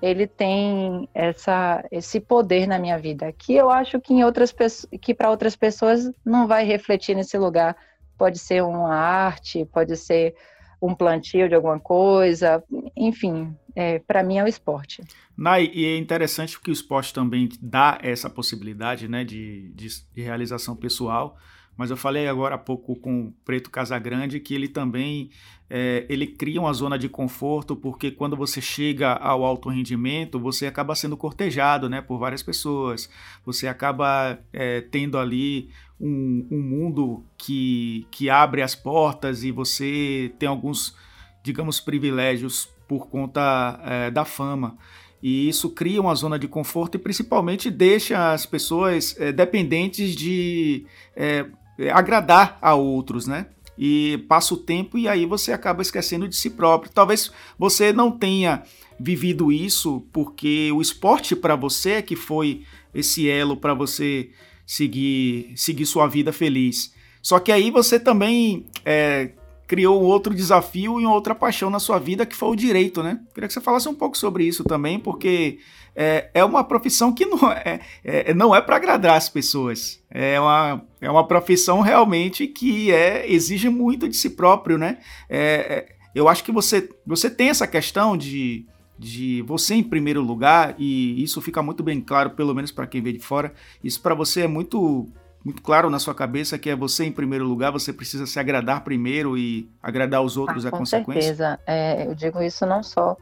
ele 0.00 0.26
tem 0.26 1.08
essa, 1.12 1.84
esse 1.90 2.20
poder 2.20 2.66
na 2.66 2.78
minha 2.78 2.98
vida, 2.98 3.32
que 3.32 3.54
eu 3.54 3.68
acho 3.68 4.00
que 4.00 4.14
em 4.14 4.24
outras 4.24 4.54
que 5.00 5.12
para 5.12 5.30
outras 5.30 5.56
pessoas 5.56 6.10
não 6.24 6.46
vai 6.46 6.64
refletir 6.64 7.16
nesse 7.16 7.36
lugar. 7.36 7.76
Pode 8.16 8.38
ser 8.38 8.62
uma 8.62 8.94
arte, 8.94 9.64
pode 9.72 9.96
ser 9.96 10.34
um 10.80 10.94
plantio 10.94 11.48
de 11.48 11.54
alguma 11.54 11.78
coisa, 11.80 12.62
enfim, 12.96 13.56
é, 13.74 13.98
para 13.98 14.22
mim 14.22 14.38
é 14.38 14.44
o 14.44 14.48
esporte. 14.48 15.02
Nai, 15.36 15.70
e 15.72 15.84
é 15.84 15.96
interessante 15.96 16.56
porque 16.56 16.70
o 16.70 16.72
esporte 16.72 17.12
também 17.12 17.48
dá 17.60 17.98
essa 18.00 18.30
possibilidade 18.30 19.08
né, 19.08 19.24
de, 19.24 19.70
de, 19.74 19.88
de 20.14 20.22
realização 20.22 20.76
pessoal 20.76 21.36
mas 21.78 21.90
eu 21.90 21.96
falei 21.96 22.26
agora 22.26 22.56
há 22.56 22.58
pouco 22.58 22.96
com 22.96 23.28
o 23.28 23.32
Preto 23.44 23.70
Casagrande 23.70 24.40
que 24.40 24.52
ele 24.52 24.66
também 24.66 25.30
é, 25.70 26.04
ele 26.08 26.26
cria 26.26 26.60
uma 26.60 26.72
zona 26.72 26.98
de 26.98 27.08
conforto 27.08 27.76
porque 27.76 28.10
quando 28.10 28.36
você 28.36 28.60
chega 28.60 29.12
ao 29.12 29.44
alto 29.44 29.68
rendimento 29.68 30.40
você 30.40 30.66
acaba 30.66 30.96
sendo 30.96 31.16
cortejado 31.16 31.88
né, 31.88 32.02
por 32.02 32.18
várias 32.18 32.42
pessoas. 32.42 33.08
Você 33.46 33.68
acaba 33.68 34.40
é, 34.52 34.80
tendo 34.80 35.16
ali 35.18 35.70
um, 36.00 36.48
um, 36.50 36.60
mundo 36.60 37.24
que, 37.36 38.08
que 38.10 38.28
abre 38.28 38.60
as 38.60 38.74
portas 38.74 39.44
e 39.44 39.52
você 39.52 40.32
tem 40.36 40.48
alguns 40.48 40.96
digamos 41.44 41.78
privilégios 41.78 42.68
por 42.88 43.06
conta 43.06 43.80
é, 43.84 44.10
da 44.10 44.24
fama. 44.24 44.76
E 45.22 45.48
isso 45.48 45.70
cria 45.70 46.00
uma 46.00 46.14
zona 46.14 46.38
de 46.38 46.46
conforto 46.46 46.94
e 46.94 46.98
principalmente 46.98 47.70
deixa 47.70 48.32
as 48.32 48.46
pessoas 48.46 49.16
é, 49.18 49.32
dependentes 49.32 50.14
de 50.14 50.86
é, 51.14 51.44
agradar 51.92 52.58
a 52.60 52.74
outros, 52.74 53.26
né? 53.26 53.46
E 53.76 54.24
passa 54.28 54.54
o 54.54 54.56
tempo 54.56 54.98
e 54.98 55.06
aí 55.06 55.24
você 55.24 55.52
acaba 55.52 55.82
esquecendo 55.82 56.26
de 56.26 56.34
si 56.34 56.50
próprio. 56.50 56.90
Talvez 56.92 57.30
você 57.56 57.92
não 57.92 58.10
tenha 58.10 58.62
vivido 58.98 59.52
isso 59.52 60.04
porque 60.12 60.72
o 60.72 60.80
esporte 60.80 61.36
para 61.36 61.54
você 61.54 61.92
é 61.92 62.02
que 62.02 62.16
foi 62.16 62.62
esse 62.92 63.28
elo 63.30 63.56
para 63.56 63.74
você 63.74 64.30
seguir, 64.66 65.52
seguir 65.54 65.86
sua 65.86 66.08
vida 66.08 66.32
feliz. 66.32 66.92
Só 67.22 67.38
que 67.38 67.52
aí 67.52 67.70
você 67.70 68.00
também 68.00 68.66
é, 68.84 69.30
criou 69.66 70.02
outro 70.02 70.34
desafio 70.34 71.00
e 71.00 71.06
outra 71.06 71.34
paixão 71.34 71.70
na 71.70 71.78
sua 71.78 71.98
vida 71.98 72.26
que 72.26 72.34
foi 72.34 72.48
o 72.48 72.56
direito, 72.56 73.02
né? 73.02 73.20
Queria 73.34 73.46
que 73.46 73.54
você 73.54 73.60
falasse 73.60 73.88
um 73.88 73.94
pouco 73.94 74.16
sobre 74.16 74.44
isso 74.44 74.64
também, 74.64 74.98
porque 74.98 75.58
é, 76.00 76.30
é 76.32 76.44
uma 76.44 76.62
profissão 76.62 77.12
que 77.12 77.26
não 77.26 77.50
é, 77.50 77.80
é 78.04 78.32
não 78.32 78.54
é 78.54 78.60
para 78.60 78.76
agradar 78.76 79.16
as 79.16 79.28
pessoas. 79.28 80.00
É 80.08 80.38
uma, 80.38 80.82
é 81.00 81.10
uma 81.10 81.26
profissão 81.26 81.80
realmente 81.80 82.46
que 82.46 82.92
é, 82.92 83.28
exige 83.28 83.68
muito 83.68 84.08
de 84.08 84.16
si 84.16 84.30
próprio, 84.30 84.78
né? 84.78 84.98
É, 85.28 85.40
é, 85.40 85.88
eu 86.14 86.28
acho 86.28 86.44
que 86.44 86.52
você, 86.52 86.88
você 87.04 87.28
tem 87.28 87.48
essa 87.48 87.66
questão 87.66 88.16
de, 88.16 88.64
de 88.96 89.42
você 89.42 89.74
em 89.74 89.82
primeiro 89.82 90.22
lugar, 90.22 90.76
e 90.78 91.20
isso 91.20 91.42
fica 91.42 91.60
muito 91.64 91.82
bem 91.82 92.00
claro, 92.00 92.30
pelo 92.30 92.54
menos 92.54 92.70
para 92.70 92.86
quem 92.86 93.02
vê 93.02 93.12
de 93.12 93.18
fora. 93.18 93.52
Isso 93.82 94.00
para 94.00 94.14
você 94.14 94.42
é 94.42 94.48
muito 94.48 95.08
muito 95.44 95.62
claro 95.62 95.88
na 95.88 95.98
sua 95.98 96.14
cabeça 96.14 96.58
que 96.58 96.68
é 96.68 96.76
você 96.76 97.04
em 97.04 97.12
primeiro 97.12 97.44
lugar, 97.44 97.72
você 97.72 97.92
precisa 97.92 98.26
se 98.26 98.38
agradar 98.38 98.84
primeiro 98.84 99.36
e 99.36 99.68
agradar 99.82 100.22
os 100.22 100.36
outros 100.36 100.64
ah, 100.64 100.68
a 100.68 100.72
consequência? 100.72 101.04
Com 101.04 101.12
certeza. 101.12 101.60
É, 101.66 102.06
eu 102.06 102.14
digo 102.14 102.42
isso 102.42 102.66
não 102.66 102.82
só 102.82 103.16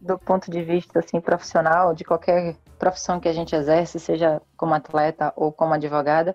do 0.00 0.18
ponto 0.18 0.50
de 0.50 0.62
vista 0.62 1.00
assim 1.00 1.20
profissional 1.20 1.94
de 1.94 2.04
qualquer 2.04 2.56
profissão 2.78 3.20
que 3.20 3.28
a 3.28 3.32
gente 3.32 3.54
exerce, 3.54 4.00
seja 4.00 4.40
como 4.56 4.74
atleta 4.74 5.32
ou 5.36 5.52
como 5.52 5.74
advogada, 5.74 6.34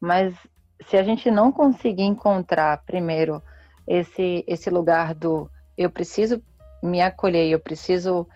mas 0.00 0.34
se 0.88 0.96
a 0.96 1.02
gente 1.02 1.30
não 1.30 1.52
conseguir 1.52 2.02
encontrar 2.02 2.82
primeiro 2.84 3.42
esse 3.86 4.44
esse 4.46 4.68
lugar 4.70 5.14
do 5.14 5.48
eu 5.76 5.90
preciso 5.90 6.42
me 6.82 7.00
acolher, 7.00 7.48
eu 7.48 7.60
preciso 7.60 8.26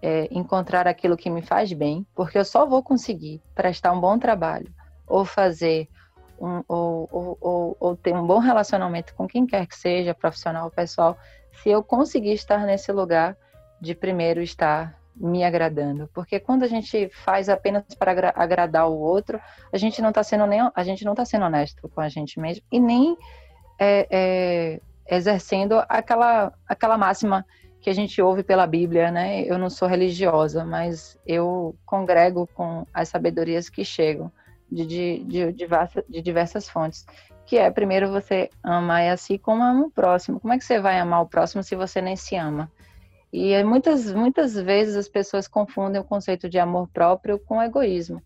é, 0.00 0.28
encontrar 0.30 0.86
aquilo 0.86 1.16
que 1.16 1.28
me 1.28 1.42
faz 1.42 1.72
bem, 1.72 2.06
porque 2.14 2.38
eu 2.38 2.44
só 2.44 2.64
vou 2.64 2.82
conseguir 2.82 3.42
prestar 3.54 3.92
um 3.92 4.00
bom 4.00 4.18
trabalho 4.18 4.72
ou 5.06 5.24
fazer 5.24 5.88
um, 6.40 6.62
ou, 6.68 7.08
ou, 7.10 7.38
ou, 7.40 7.76
ou, 7.80 7.96
ter 7.96 8.14
um 8.14 8.26
bom 8.26 8.38
relacionamento 8.38 9.14
com 9.14 9.26
quem 9.26 9.44
quer 9.44 9.66
que 9.66 9.76
seja, 9.76 10.14
profissional 10.14 10.66
ou 10.66 10.70
pessoal, 10.70 11.18
se 11.52 11.68
eu 11.68 11.82
conseguir 11.82 12.32
estar 12.32 12.64
nesse 12.64 12.92
lugar 12.92 13.36
de 13.80 13.94
primeiro 13.94 14.40
estar 14.40 14.98
me 15.14 15.42
agradando, 15.42 16.08
porque 16.14 16.38
quando 16.38 16.62
a 16.62 16.68
gente 16.68 17.08
faz 17.08 17.48
apenas 17.48 17.82
para 17.98 18.32
agradar 18.36 18.88
o 18.88 18.98
outro, 18.98 19.40
a 19.72 19.76
gente 19.76 20.00
não 20.00 20.10
está 20.10 20.22
sendo 20.22 20.46
nem 20.46 20.60
a 20.72 20.84
gente 20.84 21.04
não 21.04 21.12
está 21.12 21.24
sendo 21.24 21.44
honesto 21.44 21.88
com 21.88 22.00
a 22.00 22.08
gente 22.08 22.38
mesmo 22.38 22.64
e 22.70 22.78
nem 22.78 23.16
é, 23.78 24.06
é, 24.10 24.80
exercendo 25.16 25.82
aquela 25.88 26.52
aquela 26.68 26.96
máxima 26.96 27.44
que 27.80 27.90
a 27.90 27.94
gente 27.94 28.20
ouve 28.20 28.42
pela 28.42 28.66
Bíblia, 28.66 29.10
né? 29.10 29.42
Eu 29.42 29.58
não 29.58 29.70
sou 29.70 29.88
religiosa, 29.88 30.64
mas 30.64 31.18
eu 31.26 31.76
congrego 31.86 32.48
com 32.54 32.86
as 32.92 33.08
sabedorias 33.08 33.68
que 33.68 33.84
chegam 33.84 34.32
de, 34.70 34.84
de, 34.84 35.24
de, 35.24 35.52
diversas, 35.52 36.04
de 36.08 36.20
diversas 36.20 36.68
fontes. 36.68 37.06
Que 37.46 37.56
é, 37.56 37.70
primeiro, 37.70 38.10
você 38.10 38.50
amar 38.62 39.08
a 39.08 39.16
si 39.16 39.38
como 39.38 39.62
ama 39.62 39.86
o 39.86 39.90
próximo. 39.90 40.40
Como 40.40 40.52
é 40.52 40.58
que 40.58 40.64
você 40.64 40.80
vai 40.80 40.98
amar 40.98 41.22
o 41.22 41.28
próximo 41.28 41.62
se 41.62 41.74
você 41.76 42.02
nem 42.02 42.16
se 42.16 42.36
ama? 42.36 42.70
E 43.32 43.62
muitas, 43.62 44.12
muitas 44.12 44.54
vezes 44.54 44.96
as 44.96 45.08
pessoas 45.08 45.46
confundem 45.46 46.00
o 46.00 46.04
conceito 46.04 46.48
de 46.48 46.58
amor 46.58 46.88
próprio 46.88 47.38
com 47.38 47.62
egoísmo. 47.62 48.22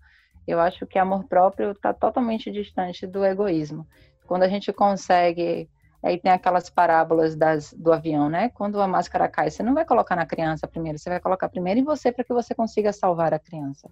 Eu 0.47 0.61
acho 0.61 0.87
que 0.87 0.99
amor 0.99 1.25
próprio 1.25 1.73
está 1.73 1.93
totalmente 1.93 2.51
distante 2.51 3.07
do 3.07 3.25
egoísmo. 3.25 3.87
Quando 4.27 4.43
a 4.45 4.49
gente 4.49 4.73
consegue. 4.73 5.69
Aí 6.03 6.19
tem 6.19 6.33
aquelas 6.33 6.69
parábolas 6.69 7.37
das, 7.37 7.73
do 7.73 7.93
avião, 7.93 8.29
né? 8.29 8.49
Quando 8.49 8.81
a 8.81 8.89
máscara 8.89 9.29
cai, 9.29 9.51
você 9.51 9.63
não 9.63 9.73
vai 9.73 9.85
colocar 9.85 10.17
na 10.17 10.27
criança 10.27 10.67
primeiro, 10.67 10.99
você 10.99 11.09
vai 11.09 11.21
colocar 11.21 11.49
primeiro 11.49 11.79
em 11.79 11.85
você 11.85 12.11
para 12.11 12.25
que 12.25 12.33
você 12.33 12.57
consiga 12.57 12.93
salvar 12.93 13.33
a 13.33 13.39
criança. 13.39 13.89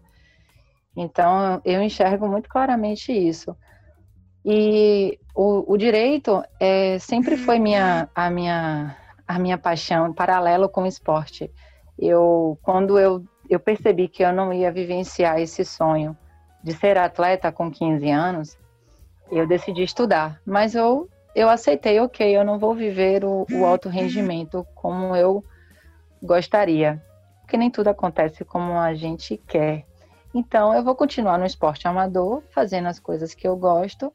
Então, 0.97 1.63
eu 1.65 1.81
enxergo 1.81 2.27
muito 2.27 2.49
claramente 2.49 3.13
isso. 3.13 3.57
E 4.45 5.21
o, 5.35 5.73
o 5.73 5.77
direito 5.77 6.43
é, 6.59 6.99
sempre 6.99 7.37
foi 7.37 7.59
minha, 7.59 8.09
a, 8.15 8.29
minha, 8.29 8.97
a 9.31 9.39
minha 9.39 9.57
paixão, 9.57 10.13
paralelo 10.13 10.69
com 10.69 10.83
o 10.83 10.87
esporte. 10.87 11.49
Eu, 11.97 12.59
quando 12.63 12.99
eu, 12.99 13.25
eu 13.49 13.61
percebi 13.61 14.09
que 14.09 14.25
eu 14.25 14.33
não 14.33 14.53
ia 14.53 14.73
vivenciar 14.73 15.39
esse 15.39 15.65
sonho 15.65 16.17
de 16.65 16.73
ser 16.73 16.99
atleta 16.99 17.53
com 17.53 17.71
15 17.71 18.11
anos, 18.11 18.59
eu 19.31 19.47
decidi 19.47 19.85
estudar. 19.85 20.41
Mas 20.45 20.75
eu, 20.75 21.09
eu 21.33 21.49
aceitei, 21.49 22.01
ok, 22.01 22.37
eu 22.37 22.45
não 22.45 22.59
vou 22.59 22.75
viver 22.75 23.25
o, 23.25 23.47
o 23.53 23.65
alto 23.65 23.89
rendimento 23.89 24.67
como 24.75 25.15
eu 25.15 25.45
gostaria. 26.21 27.01
Porque 27.43 27.57
nem 27.57 27.71
tudo 27.71 27.87
acontece 27.87 28.45
como 28.45 28.73
a 28.73 28.95
gente 28.95 29.37
quer. 29.47 29.87
Então, 30.35 30.75
eu 30.75 30.83
vou 30.83 30.97
continuar 30.97 31.39
no 31.39 31.47
esporte 31.47 31.87
amador, 31.87 32.43
fazendo 32.51 32.89
as 32.89 32.99
coisas 32.99 33.33
que 33.33 33.47
eu 33.47 33.57
gosto, 33.57 34.13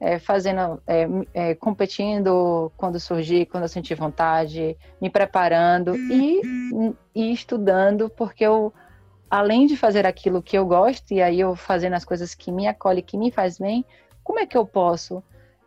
é, 0.00 0.18
fazendo, 0.18 0.80
é, 0.86 1.06
é, 1.34 1.54
competindo 1.54 2.72
quando 2.76 2.98
surgir, 2.98 3.44
quando 3.46 3.64
eu 3.64 3.68
sentir 3.68 3.94
vontade, 3.94 4.76
me 5.00 5.10
preparando 5.10 5.94
e, 5.94 6.40
e 7.14 7.32
estudando, 7.32 8.08
porque 8.08 8.42
eu, 8.42 8.72
além 9.28 9.66
de 9.66 9.76
fazer 9.76 10.06
aquilo 10.06 10.42
que 10.42 10.56
eu 10.56 10.64
gosto, 10.64 11.12
e 11.12 11.20
aí 11.20 11.38
eu 11.38 11.54
fazendo 11.54 11.92
as 11.92 12.04
coisas 12.04 12.34
que 12.34 12.50
me 12.50 12.66
acolhem, 12.66 13.04
que 13.04 13.18
me 13.18 13.30
faz 13.30 13.58
bem, 13.58 13.84
como 14.24 14.38
é 14.38 14.46
que 14.46 14.56
eu 14.56 14.64
posso 14.64 15.22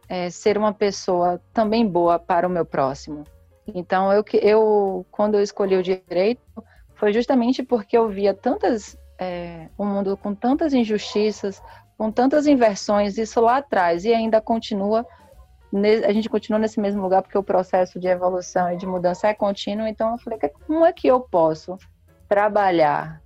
é, 0.10 0.32
ser 0.32 0.58
uma 0.58 0.74
pessoa 0.74 1.39
também 1.54 1.88
boa 1.88 2.17
para 2.17 2.48
o 2.48 2.50
meu 2.50 2.65
próximo? 2.65 3.24
Então, 3.67 4.12
eu, 4.12 4.26
eu 4.41 5.06
quando 5.12 5.36
eu 5.36 5.43
escolhi 5.43 5.78
o 5.78 5.84
direito, 5.84 6.41
foi 6.96 7.13
justamente 7.13 7.62
porque 7.62 7.98
eu 7.98 8.10
via 8.10 8.34
tantas 8.34 8.98
é, 9.19 9.69
um 9.78 9.86
mundo 9.86 10.17
com 10.17 10.34
tantas 10.34 10.74
injustiças, 10.74 11.62
com 12.04 12.12
tantas 12.12 12.48
inversões, 12.48 13.18
isso 13.18 13.39
lá 13.39 13.60
atrás, 13.60 14.04
e 14.04 14.13
ainda 14.13 14.42
continua 14.42 15.06
a 16.06 16.12
gente 16.12 16.30
continua 16.30 16.60
nesse 16.60 16.80
mesmo 16.80 17.02
lugar 17.02 17.24
porque 17.24 17.38
o 17.38 17.42
processo 17.42 17.98
de 17.98 18.08
evolução 18.08 18.72
e 18.72 18.78
de 18.78 18.86
mudança 18.86 19.28
é 19.28 19.34
contínuo. 19.34 19.88
Então 19.88 20.12
eu 20.12 20.18
falei, 20.20 20.38
como 20.68 20.86
é 20.86 20.92
que 20.92 21.08
eu 21.08 21.22
posso 21.22 21.80
trabalhar 22.28 23.22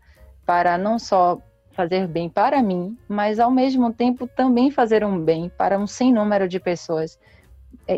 para 0.46 0.78
não 0.78 0.98
só 0.98 1.42
fazer 1.72 2.08
bem 2.08 2.30
para 2.30 2.62
mim, 2.62 2.96
mas 3.06 3.40
ao 3.40 3.52
mesmo 3.52 3.92
tempo 3.92 4.28
também 4.28 4.72
fazer 4.72 5.04
um 5.04 5.20
bem 5.20 5.50
para 5.50 5.78
um 5.78 5.88
sem 5.88 6.14
número 6.14 6.48
de 6.48 6.60
pessoas. 6.60 7.20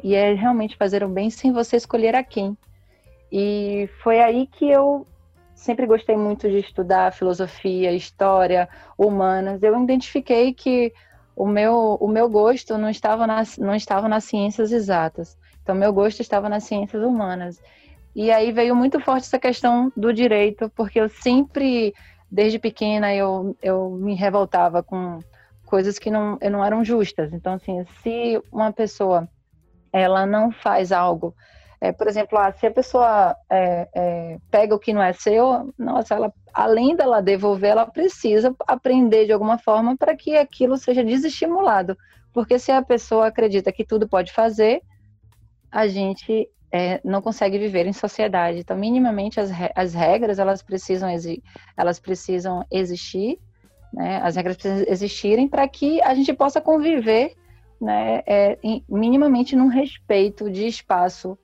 E 0.02 0.15
é 0.15 0.34
realmente 0.34 0.78
fazer 0.78 1.04
um 1.04 1.12
bem 1.12 1.30
sem 1.30 1.52
você 1.52 1.76
escolher 1.76 2.15
a 2.15 2.24
quem. 2.24 2.58
E 3.32 3.88
foi 4.02 4.20
aí 4.20 4.48
que 4.48 4.68
eu 4.68 5.06
sempre 5.60 5.86
gostei 5.86 6.15
muito 6.15 6.50
de 6.50 6.58
estudar 6.58 7.13
filosofia, 7.13 7.91
história, 7.91 8.67
humanas. 8.98 9.62
Eu 9.62 9.82
identifiquei 9.84 10.54
que 10.54 10.93
o 11.36 11.45
meu, 11.45 11.98
o 12.00 12.08
meu 12.08 12.30
gosto 12.30 12.78
não 12.78 12.89
estava, 12.89 13.28
nas, 13.28 13.58
não 13.58 13.76
estava 13.76 14.08
nas 14.08 14.24
ciências 14.24 14.72
exatas. 14.72 15.38
Então, 15.62 15.76
meu 15.76 15.93
gosto 15.93 16.22
estava 16.22 16.50
nas 16.50 16.63
ciências 16.63 17.04
humanas. 17.04 17.62
E 18.15 18.32
aí 18.32 18.52
veio 18.52 18.76
muito 18.76 19.00
forte 19.00 19.26
essa 19.26 19.38
questão 19.38 19.91
do 19.95 20.13
direito, 20.13 20.72
porque 20.76 21.00
eu 21.00 21.10
sempre 21.10 21.93
desde 22.32 22.60
pequena 22.60 23.13
eu, 23.13 23.56
eu 23.62 23.89
me 23.89 24.13
revoltava 24.13 24.84
com 24.84 25.19
coisas 25.65 25.98
que 25.98 26.12
não, 26.12 26.38
não 26.52 26.63
eram 26.63 26.84
justas. 26.84 27.34
Então, 27.34 27.54
assim, 27.54 27.84
se 28.02 28.41
uma 28.52 28.72
pessoa 28.72 29.28
ela 29.91 30.26
não 30.26 30.52
faz 30.52 30.91
algo, 30.91 31.36
é, 31.82 31.92
por 31.92 32.08
exemplo, 32.08 32.38
ah, 32.38 32.52
se 32.52 32.68
a 32.68 32.72
pessoa 32.72 33.36
é, 33.50 33.88
é, 33.96 34.38
pega 34.52 34.76
o 34.76 34.80
que 34.80 34.94
não 34.94 35.02
é 35.02 35.13
seu, 35.13 35.74
nossa, 35.78 36.15
ela, 36.15 36.34
além 36.54 36.96
dela 36.96 37.22
devolver, 37.22 37.72
ela 37.72 37.86
precisa 37.86 38.54
aprender 38.68 39.26
de 39.26 39.32
alguma 39.32 39.58
forma 39.58 39.96
para 39.96 40.15
que 40.15 40.36
aquilo 40.36 40.78
seja 40.78 41.04
desestimulado. 41.04 41.98
Porque 42.34 42.60
se 42.60 42.72
a 42.72 42.82
pessoa 42.82 43.28
acredita 43.28 43.72
que 43.72 43.86
tudo 43.86 44.08
pode 44.08 44.34
fazer, 44.34 44.82
a 45.72 45.88
gente 45.88 46.50
é, 46.72 47.00
não 47.04 47.22
consegue 47.22 47.58
viver 47.58 47.86
em 47.86 47.94
sociedade. 47.94 48.60
Então, 48.60 48.78
minimamente, 48.78 49.39
as, 49.39 49.50
as 49.74 49.94
regras 49.94 50.38
elas 50.38 50.62
precisam, 50.62 51.10
elas 51.78 52.00
precisam 52.00 52.65
existir, 52.70 53.39
né? 53.94 54.20
as 54.22 54.36
regras 54.36 54.58
precisam 54.58 54.86
existirem 54.88 55.48
para 55.48 55.68
que 55.68 56.02
a 56.02 56.13
gente 56.13 56.34
possa 56.34 56.60
conviver 56.60 57.36
né? 57.80 58.22
É, 58.26 58.58
minimamente 58.89 59.56
num 59.56 59.68
respeito 59.68 60.50
de 60.50 60.68
espaço. 60.68 61.38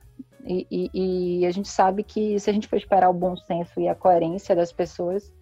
E, 0.45 0.67
e, 0.69 1.39
e 1.41 1.45
a 1.45 1.51
gente 1.51 1.67
sabe 1.67 2.03
que 2.03 2.39
se 2.39 2.49
a 2.49 2.53
gente 2.53 2.67
for 2.67 2.77
esperar 2.77 3.09
o 3.09 3.13
bom 3.13 3.35
senso 3.35 3.79
e 3.79 3.87
a 3.87 3.95
coerência 3.95 4.55
das 4.55 4.71
pessoas, 4.71 5.33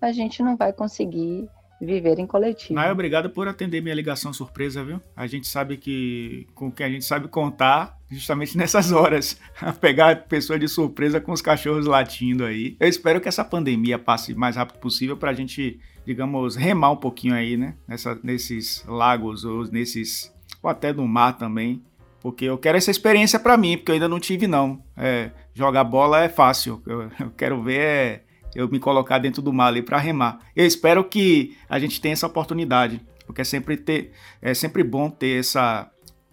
a 0.00 0.12
gente 0.12 0.42
não 0.42 0.56
vai 0.56 0.72
conseguir 0.72 1.48
viver 1.80 2.18
em 2.20 2.26
coletivo. 2.26 2.74
Naya, 2.74 2.92
obrigado 2.92 3.28
por 3.28 3.48
atender 3.48 3.80
minha 3.80 3.94
ligação 3.94 4.32
surpresa, 4.32 4.84
viu? 4.84 5.00
A 5.16 5.26
gente 5.26 5.48
sabe 5.48 5.76
que 5.76 6.46
com 6.54 6.70
que 6.70 6.82
a 6.82 6.88
gente 6.88 7.04
sabe 7.04 7.26
contar 7.26 7.98
justamente 8.08 8.56
nessas 8.56 8.92
horas, 8.92 9.38
a 9.60 9.72
pegar 9.72 10.28
pessoa 10.28 10.58
de 10.58 10.68
surpresa 10.68 11.20
com 11.20 11.32
os 11.32 11.42
cachorros 11.42 11.86
latindo 11.86 12.44
aí. 12.44 12.76
Eu 12.78 12.88
espero 12.88 13.20
que 13.20 13.28
essa 13.28 13.44
pandemia 13.44 13.98
passe 13.98 14.32
o 14.32 14.38
mais 14.38 14.54
rápido 14.54 14.78
possível 14.78 15.16
para 15.16 15.30
a 15.30 15.34
gente, 15.34 15.80
digamos, 16.06 16.54
remar 16.54 16.90
um 16.90 16.96
pouquinho 16.96 17.34
aí, 17.34 17.56
né? 17.56 17.74
Nessa, 17.88 18.18
nesses 18.22 18.84
lagos 18.86 19.44
ou 19.44 19.64
nesses 19.64 20.32
ou 20.62 20.70
até 20.70 20.92
no 20.92 21.08
mar 21.08 21.36
também, 21.36 21.82
porque 22.22 22.44
eu 22.44 22.56
quero 22.56 22.78
essa 22.78 22.90
experiência 22.90 23.38
para 23.38 23.56
mim, 23.56 23.76
porque 23.76 23.90
eu 23.90 23.94
ainda 23.94 24.08
não 24.08 24.20
tive 24.20 24.46
não. 24.46 24.82
É, 24.96 25.30
jogar 25.52 25.84
bola 25.84 26.22
é 26.22 26.28
fácil, 26.28 26.80
eu, 26.86 27.02
eu 27.20 27.30
quero 27.36 27.62
ver 27.62 27.80
é 27.80 28.22
eu 28.54 28.68
me 28.68 28.78
colocar 28.78 29.18
dentro 29.18 29.40
do 29.42 29.52
mar 29.52 29.68
ali 29.68 29.82
para 29.82 29.98
remar. 29.98 30.40
Eu 30.54 30.66
espero 30.66 31.02
que 31.04 31.56
a 31.68 31.78
gente 31.78 32.00
tenha 32.00 32.12
essa 32.12 32.26
oportunidade, 32.26 33.00
porque 33.26 33.40
é 33.40 33.44
sempre, 33.44 33.76
ter, 33.76 34.12
é 34.40 34.54
sempre 34.54 34.84
bom 34.84 35.10
ter 35.10 35.40
essa 35.40 35.90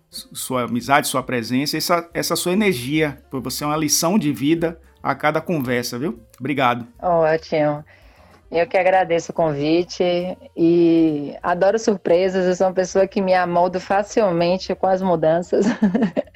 sua 0.09 0.63
amizade, 0.63 1.07
sua 1.07 1.23
presença, 1.23 1.77
essa, 1.77 2.09
essa 2.13 2.35
sua 2.35 2.51
energia, 2.51 3.21
por 3.29 3.41
você 3.41 3.63
é 3.63 3.67
uma 3.67 3.77
lição 3.77 4.17
de 4.17 4.33
vida 4.33 4.79
a 5.01 5.15
cada 5.15 5.39
conversa, 5.39 5.97
viu? 5.97 6.19
Obrigado. 6.39 6.85
Ótimo. 7.01 7.83
Eu 8.51 8.65
que 8.67 8.77
agradeço 8.77 9.31
o 9.31 9.35
convite 9.35 10.03
e 10.57 11.35
adoro 11.41 11.77
surpresas. 11.77 12.45
Eu 12.45 12.55
sou 12.55 12.67
uma 12.67 12.73
pessoa 12.73 13.07
que 13.07 13.21
me 13.21 13.33
amoldo 13.33 13.79
facilmente 13.79 14.73
com 14.75 14.87
as 14.87 15.01
mudanças. 15.01 15.65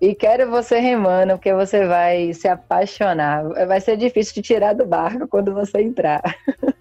E 0.00 0.14
quero 0.14 0.48
você 0.48 0.78
remando, 0.78 1.32
porque 1.32 1.52
você 1.52 1.84
vai 1.84 2.32
se 2.32 2.46
apaixonar. 2.46 3.42
Vai 3.66 3.80
ser 3.80 3.96
difícil 3.96 4.34
de 4.34 4.42
tirar 4.42 4.72
do 4.72 4.86
barco 4.86 5.26
quando 5.26 5.52
você 5.52 5.82
entrar. 5.82 6.22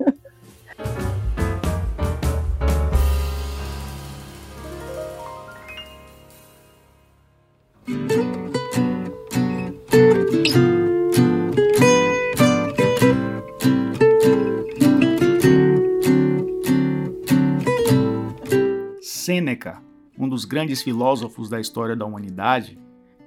Sêneca, 19.57 19.81
um 20.17 20.29
dos 20.29 20.45
grandes 20.45 20.81
filósofos 20.83 21.49
da 21.49 21.59
história 21.59 21.95
da 21.95 22.05
humanidade, 22.05 22.77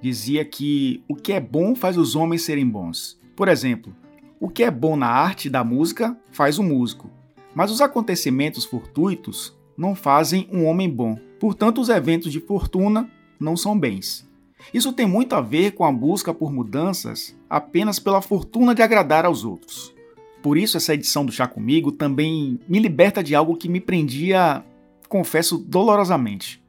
dizia 0.01 0.43
que 0.45 1.03
o 1.07 1.15
que 1.15 1.33
é 1.33 1.39
bom 1.39 1.75
faz 1.75 1.97
os 1.97 2.15
homens 2.15 2.43
serem 2.43 2.67
bons. 2.67 3.19
Por 3.35 3.47
exemplo, 3.47 3.93
o 4.39 4.49
que 4.49 4.63
é 4.63 4.71
bom 4.71 4.95
na 4.95 5.07
arte 5.07 5.49
da 5.49 5.63
música 5.63 6.17
faz 6.31 6.57
o 6.57 6.63
músico, 6.63 7.09
mas 7.53 7.69
os 7.69 7.81
acontecimentos 7.81 8.65
fortuitos 8.65 9.55
não 9.77 9.93
fazem 9.93 10.47
um 10.51 10.65
homem 10.65 10.89
bom. 10.89 11.19
Portanto, 11.39 11.81
os 11.81 11.89
eventos 11.89 12.31
de 12.31 12.39
fortuna 12.39 13.09
não 13.39 13.57
são 13.57 13.77
bens. 13.77 14.27
Isso 14.73 14.93
tem 14.93 15.05
muito 15.05 15.33
a 15.33 15.41
ver 15.41 15.71
com 15.71 15.83
a 15.83 15.91
busca 15.91 16.33
por 16.33 16.51
mudanças 16.51 17.35
apenas 17.49 17.99
pela 17.99 18.21
fortuna 18.21 18.73
de 18.73 18.81
agradar 18.81 19.25
aos 19.25 19.43
outros. 19.43 19.93
Por 20.41 20.57
isso, 20.57 20.77
essa 20.77 20.93
edição 20.93 21.25
do 21.25 21.31
Chá 21.31 21.47
Comigo 21.47 21.91
também 21.91 22.59
me 22.67 22.79
liberta 22.79 23.23
de 23.23 23.35
algo 23.35 23.55
que 23.55 23.69
me 23.69 23.79
prendia, 23.79 24.63
confesso, 25.11 25.57
dolorosamente. 25.57 26.63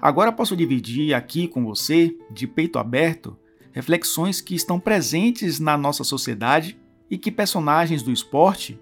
Agora 0.00 0.30
posso 0.30 0.54
dividir 0.54 1.14
aqui 1.14 1.48
com 1.48 1.64
você, 1.64 2.14
de 2.30 2.46
peito 2.46 2.78
aberto, 2.78 3.34
reflexões 3.72 4.42
que 4.42 4.54
estão 4.54 4.78
presentes 4.78 5.58
na 5.58 5.78
nossa 5.78 6.04
sociedade 6.04 6.78
e 7.10 7.16
que 7.16 7.32
personagens 7.32 8.02
do 8.02 8.12
esporte 8.12 8.78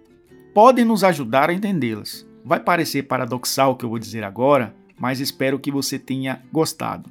podem 0.53 0.85
nos 0.85 1.05
ajudar 1.05 1.49
a 1.49 1.55
entendê-las. 1.55 2.27
Vai 2.45 2.59
parecer 2.59 3.05
paradoxal 3.05 3.71
o 3.71 3.77
que 3.77 3.85
eu 3.85 3.89
vou 3.89 4.01
dizer 4.01 4.25
agora, 4.25 4.75
mas 4.99 5.21
espero 5.21 5.61
que 5.61 5.71
você 5.71 5.97
tenha 5.97 6.43
gostado. 6.53 7.09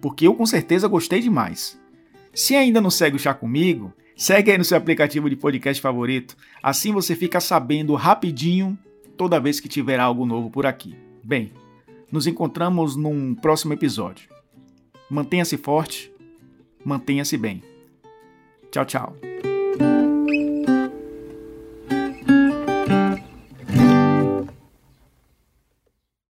Porque 0.00 0.26
eu 0.26 0.34
com 0.34 0.44
certeza 0.44 0.88
gostei 0.88 1.20
demais. 1.20 1.80
Se 2.34 2.56
ainda 2.56 2.80
não 2.80 2.90
segue 2.90 3.14
o 3.14 3.18
Chá 3.18 3.32
Comigo, 3.32 3.92
segue 4.16 4.50
aí 4.50 4.58
no 4.58 4.64
seu 4.64 4.76
aplicativo 4.76 5.30
de 5.30 5.36
podcast 5.36 5.80
favorito. 5.80 6.36
Assim 6.60 6.92
você 6.92 7.14
fica 7.14 7.40
sabendo 7.40 7.94
rapidinho 7.94 8.76
toda 9.16 9.40
vez 9.40 9.60
que 9.60 9.68
tiver 9.68 10.00
algo 10.00 10.26
novo 10.26 10.50
por 10.50 10.66
aqui. 10.66 11.07
Bem, 11.28 11.52
nos 12.10 12.26
encontramos 12.26 12.96
num 12.96 13.34
próximo 13.34 13.74
episódio. 13.74 14.30
Mantenha-se 15.10 15.58
forte, 15.58 16.10
mantenha-se 16.82 17.36
bem. 17.36 17.62
Tchau, 18.70 18.86
tchau. 18.86 19.27